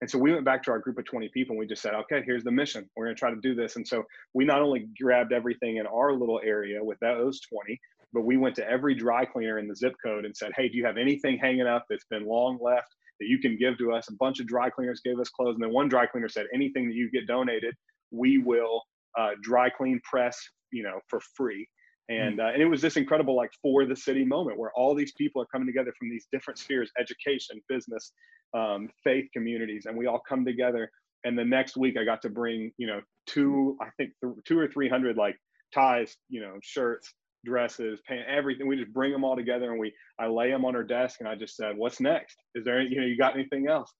[0.00, 1.94] And so we went back to our group of 20 people and we just said,
[1.94, 2.88] okay, here's the mission.
[2.96, 3.76] We're going to try to do this.
[3.76, 4.04] And so
[4.34, 7.80] we not only grabbed everything in our little area with those 20,
[8.12, 10.76] but we went to every dry cleaner in the zip code and said, hey, do
[10.76, 14.08] you have anything hanging up that's been long left that you can give to us?
[14.08, 15.54] A bunch of dry cleaners gave us clothes.
[15.54, 17.74] And then one dry cleaner said, anything that you get donated,
[18.10, 18.82] we will
[19.18, 20.38] uh, dry clean press,
[20.72, 21.66] you know, for free.
[22.08, 25.12] And, uh, and it was this incredible like for the city moment where all these
[25.12, 28.12] people are coming together from these different spheres education business
[28.54, 30.88] um, faith communities and we all come together
[31.24, 34.56] and the next week i got to bring you know two i think th- two
[34.56, 35.36] or three hundred like
[35.74, 37.12] ties you know shirts
[37.46, 38.66] dresses, pant, everything.
[38.66, 41.28] We just bring them all together and we I lay them on her desk and
[41.28, 42.36] I just said, "What's next?
[42.54, 43.90] Is there any, you know you got anything else?"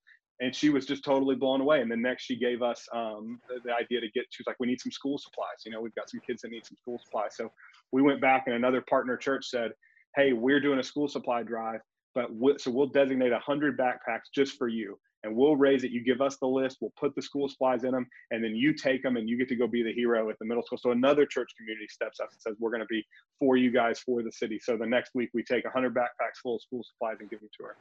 [0.40, 1.80] And she was just totally blown away.
[1.80, 4.24] And then next she gave us um, the, the, idea to get.
[4.30, 5.64] She was like, "We need some school supplies.
[5.64, 7.50] You know, we've got some kids that need some school supplies." So
[7.92, 9.72] we went back and another partner church said,
[10.14, 11.80] "Hey, we're doing a school supply drive."
[12.14, 15.90] But we, so we'll designate a hundred backpacks just for you and we'll raise it.
[15.90, 18.72] You give us the list, we'll put the school supplies in them, and then you
[18.72, 20.78] take them and you get to go be the hero at the middle school.
[20.78, 23.04] So another church community steps up and says, We're going to be
[23.40, 24.60] for you guys for the city.
[24.62, 27.40] So the next week we take a 100 backpacks full of school supplies and give
[27.40, 27.76] them to her.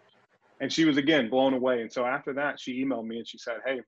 [0.61, 1.81] And she was again blown away.
[1.81, 3.81] And so after that, she emailed me and she said, Hey,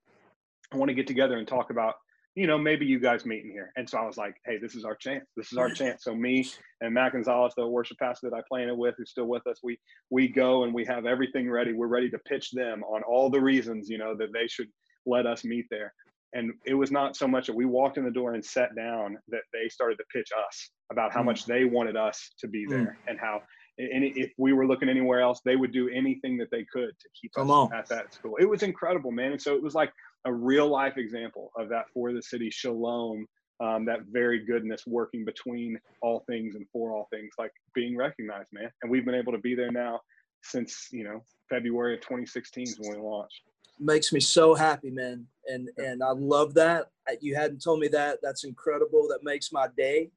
[0.72, 1.96] I want to get together and talk about
[2.38, 3.72] you know, maybe you guys meeting here.
[3.78, 5.26] And so I was like, hey, this is our chance.
[5.36, 6.04] This is our chance.
[6.04, 6.48] So me
[6.82, 9.80] and Matt Gonzalez, the worship pastor that I planted with, who's still with us, we
[10.12, 11.74] we go and we have everything ready.
[11.74, 14.68] We're ready to pitch them on all the reasons, you know, that they should
[15.08, 15.92] let us meet there.
[16.34, 19.18] And it was not so much that we walked in the door and sat down
[19.30, 21.26] that they started to pitch us about how mm.
[21.26, 23.10] much they wanted us to be there mm.
[23.10, 23.42] and how
[23.78, 27.10] and if we were looking anywhere else, they would do anything that they could to
[27.20, 27.74] keep Come us on.
[27.74, 28.36] at that school.
[28.40, 29.34] It was incredible, man.
[29.34, 29.94] And so it was like
[30.26, 33.28] a real life example of that for the city shalom,
[33.60, 38.50] um, that very goodness working between all things and for all things, like being recognized,
[38.52, 38.72] man.
[38.82, 40.02] And we've been able to be there now
[40.44, 43.42] since you know February of 2016 when we launched.
[43.80, 46.88] Makes me so happy, man, and and I love that.
[47.22, 48.20] You hadn't told me that.
[48.24, 49.08] That's incredible.
[49.10, 50.10] That makes my day.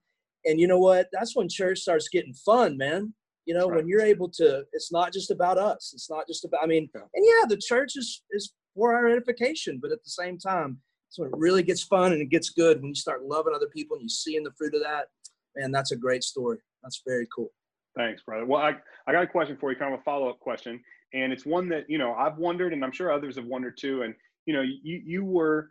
[0.47, 1.09] And you know what?
[1.13, 3.13] That's when church starts getting fun, man.
[3.47, 3.77] You know, right.
[3.77, 5.93] when you're able to, it's not just about us.
[5.95, 6.63] It's not just about.
[6.63, 7.01] I mean, yeah.
[7.15, 9.79] and yeah, the church is is for our edification.
[9.81, 10.79] But at the same time,
[11.11, 13.97] so it really gets fun and it gets good when you start loving other people
[13.97, 15.07] and you seeing the fruit of that.
[15.57, 16.59] Man, that's a great story.
[16.83, 17.51] That's very cool.
[17.97, 18.47] Thanks, brother.
[18.47, 18.77] Well, I,
[19.07, 20.81] I got a question for you, kind of a follow up question.
[21.13, 24.03] And it's one that, you know, I've wondered and I'm sure others have wondered too.
[24.03, 24.15] And,
[24.47, 25.71] you know, you, you were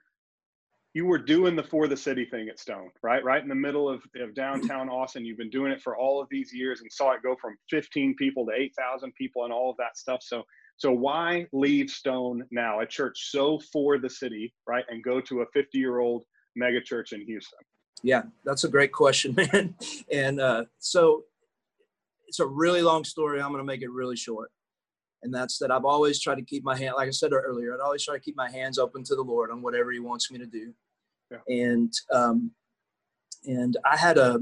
[0.94, 3.24] you were doing the for the city thing at Stone, right?
[3.24, 5.24] Right in the middle of, of downtown Austin.
[5.24, 8.16] You've been doing it for all of these years and saw it go from 15
[8.18, 10.22] people to 8,000 people and all of that stuff.
[10.24, 10.44] So
[10.80, 15.42] so why leave Stone now, a church so for the city, right, and go to
[15.42, 16.24] a 50 year old
[16.56, 17.60] mega church in Houston?
[18.02, 19.76] Yeah, that's a great question, man.
[20.10, 21.26] And uh, so
[22.30, 23.42] it's a really long story.
[23.42, 24.52] I'm going to make it really short.
[25.22, 27.84] And that's that I've always tried to keep my hand, like I said earlier, I'd
[27.84, 30.40] always try to keep my hands open to the Lord on whatever He wants me
[30.40, 30.74] to do.
[31.30, 31.40] Yeah.
[31.48, 32.52] And um,
[33.46, 34.40] and I had a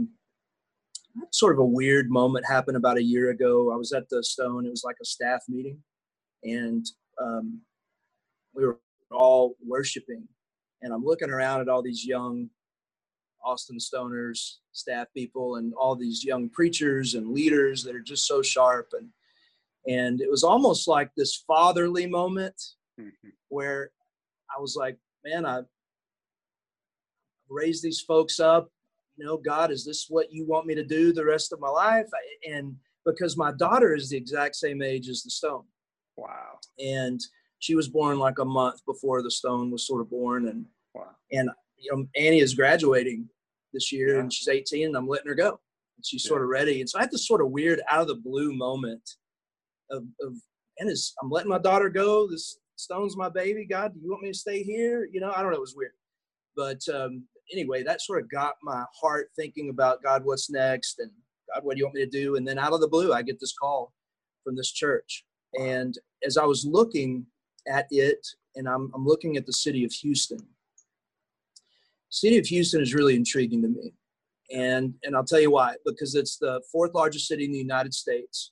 [1.31, 3.71] sort of a weird moment happen about a year ago.
[3.73, 4.65] I was at the Stone.
[4.65, 5.79] It was like a staff meeting,
[6.43, 6.85] and
[7.21, 7.61] um,
[8.53, 8.79] we were
[9.11, 10.27] all worshiping.
[10.81, 12.49] And I'm looking around at all these young
[13.43, 18.41] Austin Stoners, staff people, and all these young preachers and leaders that are just so
[18.41, 18.89] sharp.
[18.93, 19.09] And
[19.87, 22.61] and it was almost like this fatherly moment
[22.99, 23.29] mm-hmm.
[23.49, 23.91] where
[24.55, 25.61] I was like, man, I
[27.49, 28.69] raised these folks up.
[29.15, 31.69] You know, God, is this what you want me to do the rest of my
[31.69, 32.07] life?
[32.47, 32.75] And
[33.05, 35.63] because my daughter is the exact same age as the stone.
[36.17, 36.59] Wow.
[36.83, 37.19] And
[37.59, 40.49] she was born like a month before the stone was sort of born.
[40.49, 41.07] And wow.
[41.31, 43.29] and you know, Annie is graduating
[43.73, 44.19] this year yeah.
[44.19, 45.59] and she's 18 and I'm letting her go.
[45.95, 46.29] And she's yeah.
[46.29, 46.81] sort of ready.
[46.81, 49.15] And so I had this sort of weird out of the blue moment
[49.91, 50.33] of, of
[50.79, 52.29] and it's, I'm letting my daughter go.
[52.29, 53.65] This Stone's my baby.
[53.65, 55.09] God, do you want me to stay here?
[55.11, 55.57] You know, I don't know.
[55.57, 55.93] It was weird.
[56.55, 60.99] But um, anyway, that sort of got my heart thinking about God, what's next?
[60.99, 61.11] And
[61.53, 62.35] God, what do you want me to do?
[62.35, 63.93] And then out of the blue, I get this call
[64.43, 65.25] from this church.
[65.59, 67.25] And as I was looking
[67.67, 68.25] at it,
[68.55, 70.39] and I'm, I'm looking at the city of Houston,
[72.09, 73.93] city of Houston is really intriguing to me.
[74.53, 77.93] And, and I'll tell you why, because it's the fourth largest city in the United
[77.93, 78.51] States.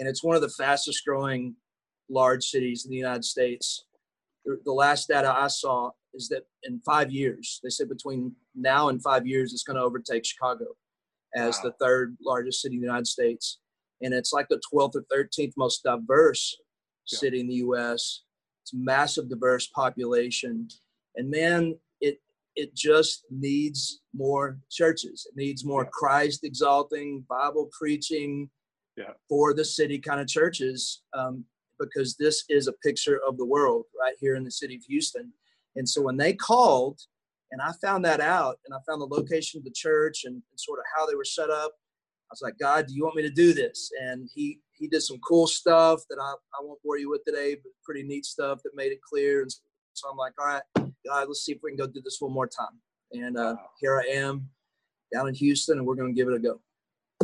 [0.00, 1.54] And it's one of the fastest growing
[2.08, 3.84] large cities in the United States.
[4.44, 9.02] The last data I saw is that in five years, they said between now and
[9.02, 10.64] five years, it's going to overtake Chicago
[11.36, 11.64] as wow.
[11.64, 13.58] the third largest city in the United States.
[14.00, 16.56] And it's like the 12th or 13th most diverse
[17.12, 17.18] yeah.
[17.18, 18.22] city in the US.
[18.62, 20.66] It's massive diverse population.
[21.16, 22.18] And man, it
[22.56, 25.26] it just needs more churches.
[25.30, 25.90] It needs more yeah.
[25.92, 28.48] Christ exalting, Bible preaching
[28.96, 29.12] yeah.
[29.28, 31.02] for the city kind of churches.
[31.12, 31.44] Um,
[31.80, 35.32] because this is a picture of the world right here in the city of Houston.
[35.74, 37.00] And so when they called,
[37.50, 40.60] and I found that out, and I found the location of the church and, and
[40.60, 41.72] sort of how they were set up,
[42.30, 43.90] I was like, God, do you want me to do this?
[44.00, 47.56] And he he did some cool stuff that I, I won't bore you with today,
[47.56, 49.42] but pretty neat stuff that made it clear.
[49.42, 49.50] And
[49.94, 50.62] so I'm like, all right,
[51.04, 52.78] God, let's see if we can go do this one more time.
[53.12, 54.48] And uh, here I am
[55.12, 56.60] down in Houston, and we're going to give it a go.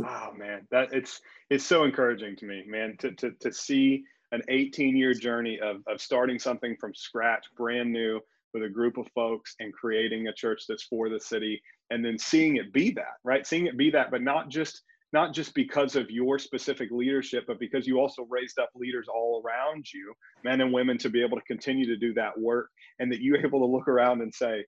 [0.06, 4.42] Oh man, that it's it's so encouraging to me, man, to to to see an
[4.48, 8.20] 18 year journey of, of starting something from scratch, brand new,
[8.56, 12.18] with a group of folks and creating a church that's for the city and then
[12.18, 13.46] seeing it be that right?
[13.46, 14.82] Seeing it be that but not just
[15.12, 19.42] not just because of your specific leadership but because you also raised up leaders all
[19.44, 23.12] around you men and women to be able to continue to do that work and
[23.12, 24.64] that you're able to look around and say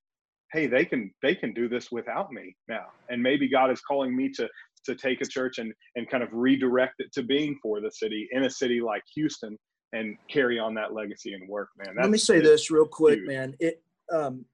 [0.53, 2.87] hey they can they can do this without me now.
[3.09, 4.47] And maybe god is calling me to
[4.87, 8.29] to take a church and and kind of redirect it to being for the city
[8.33, 9.57] in a city like Houston
[9.93, 11.95] and carry on that legacy and work, man.
[11.95, 13.29] That's, Let me say this real quick, huge.
[13.29, 13.55] man.
[13.59, 14.45] It, um,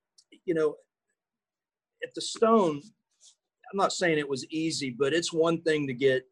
[0.45, 0.77] you know,
[2.03, 2.81] at the Stone,
[3.73, 6.23] I'm not saying it was easy, but it's one thing to get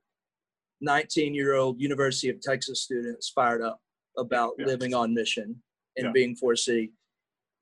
[0.80, 3.80] 19 year old University of Texas students fired up
[4.18, 4.66] about yeah.
[4.66, 5.62] living on mission
[5.96, 6.12] and yeah.
[6.12, 6.92] being for a city.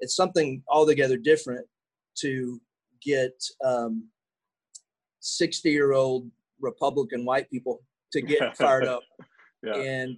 [0.00, 1.66] It's something altogether different
[2.18, 2.60] to
[3.02, 3.32] get
[3.64, 4.08] um,
[5.20, 9.02] 60 year old Republican white people to get fired up.
[9.62, 9.76] Yeah.
[9.76, 10.16] And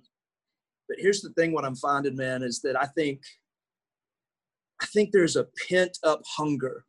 [0.88, 3.20] but here's the thing what I'm finding, man, is that I think
[4.82, 6.84] I think there's a pent up hunger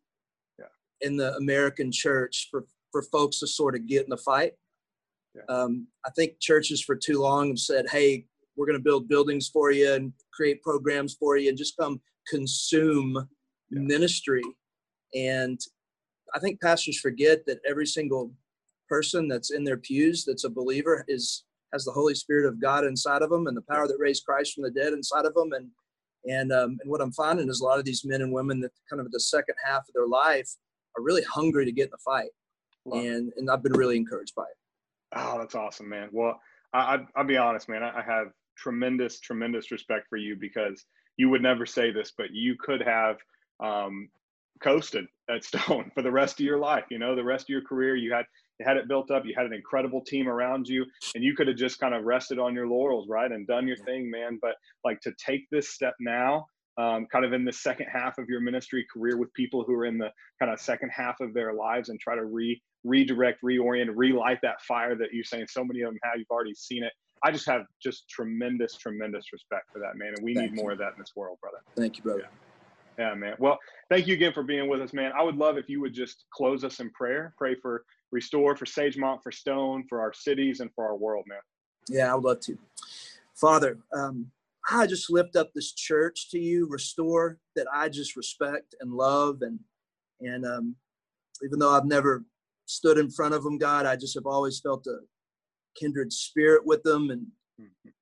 [0.59, 0.65] yeah.
[1.01, 4.53] in the American church for, for folks to sort of get in the fight.
[5.35, 5.43] Yeah.
[5.47, 9.47] Um, I think churches for too long have said, hey, we're going to build buildings
[9.47, 13.27] for you and create programs for you and just come consume
[13.69, 14.43] ministry.
[15.15, 15.59] And
[16.33, 18.31] I think pastors forget that every single
[18.89, 22.85] person that's in their pews that's a believer is has the Holy Spirit of God
[22.85, 25.51] inside of them and the power that raised Christ from the dead inside of them.
[25.53, 25.69] And
[26.25, 28.71] and um, and what I'm finding is a lot of these men and women that
[28.89, 30.49] kind of the second half of their life
[30.97, 32.29] are really hungry to get in the fight.
[32.91, 34.57] And and I've been really encouraged by it.
[35.15, 36.09] Oh, that's awesome, man.
[36.11, 36.39] Well,
[36.73, 37.83] I, I will be honest, man.
[37.83, 38.27] I, I have
[38.57, 40.85] tremendous tremendous respect for you because
[41.17, 43.17] you would never say this, but you could have
[43.59, 44.09] um,
[44.63, 46.85] coasted at Stone for the rest of your life.
[46.89, 48.25] You know, the rest of your career, you had
[48.59, 49.25] you had it built up.
[49.25, 50.85] You had an incredible team around you,
[51.15, 53.77] and you could have just kind of rested on your laurels, right, and done your
[53.77, 54.39] thing, man.
[54.41, 56.45] But like to take this step now,
[56.77, 59.85] um, kind of in the second half of your ministry career with people who are
[59.85, 60.09] in the
[60.39, 64.61] kind of second half of their lives and try to re redirect, reorient, relight that
[64.61, 66.13] fire that you're saying so many of them have.
[66.17, 66.91] You've already seen it.
[67.25, 70.63] I just have just tremendous, tremendous respect for that man, and we Thank need you.
[70.63, 71.59] more of that in this world, brother.
[71.75, 72.23] Thank you, brother.
[72.23, 72.42] Yeah.
[72.97, 73.35] Yeah, man.
[73.39, 75.11] Well, thank you again for being with us, man.
[75.17, 77.33] I would love if you would just close us in prayer.
[77.37, 81.39] Pray for Restore, for Sagemont, for Stone, for our cities, and for our world, man.
[81.89, 82.57] Yeah, I would love to.
[83.35, 84.27] Father, um,
[84.69, 89.41] I just lift up this church to you, Restore, that I just respect and love.
[89.41, 89.59] And,
[90.21, 90.75] and um,
[91.43, 92.23] even though I've never
[92.65, 94.99] stood in front of them, God, I just have always felt a
[95.75, 97.09] kindred spirit with them.
[97.09, 97.27] And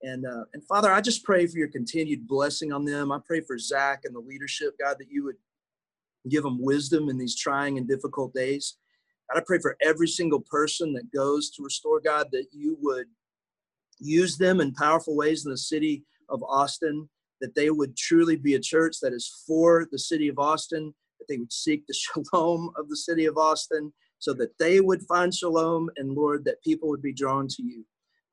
[0.01, 3.11] and uh, and Father, I just pray for your continued blessing on them.
[3.11, 5.35] I pray for Zach and the leadership, God, that you would
[6.29, 8.77] give them wisdom in these trying and difficult days.
[9.31, 13.07] God, I pray for every single person that goes to restore, God, that you would
[13.99, 18.55] use them in powerful ways in the city of Austin, that they would truly be
[18.55, 21.93] a church that is for the city of Austin, that they would seek the
[22.33, 26.61] shalom of the city of Austin, so that they would find shalom, and Lord, that
[26.63, 27.85] people would be drawn to you.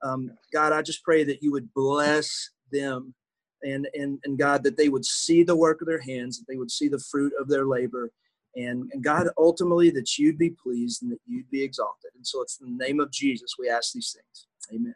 [0.03, 3.15] Um, God, I just pray that you would bless them
[3.63, 6.57] and, and, and God, that they would see the work of their hands, that they
[6.57, 8.11] would see the fruit of their labor.
[8.57, 12.11] And, and God, ultimately, that you'd be pleased and that you'd be exalted.
[12.15, 14.47] And so it's in the name of Jesus we ask these things.
[14.73, 14.95] Amen.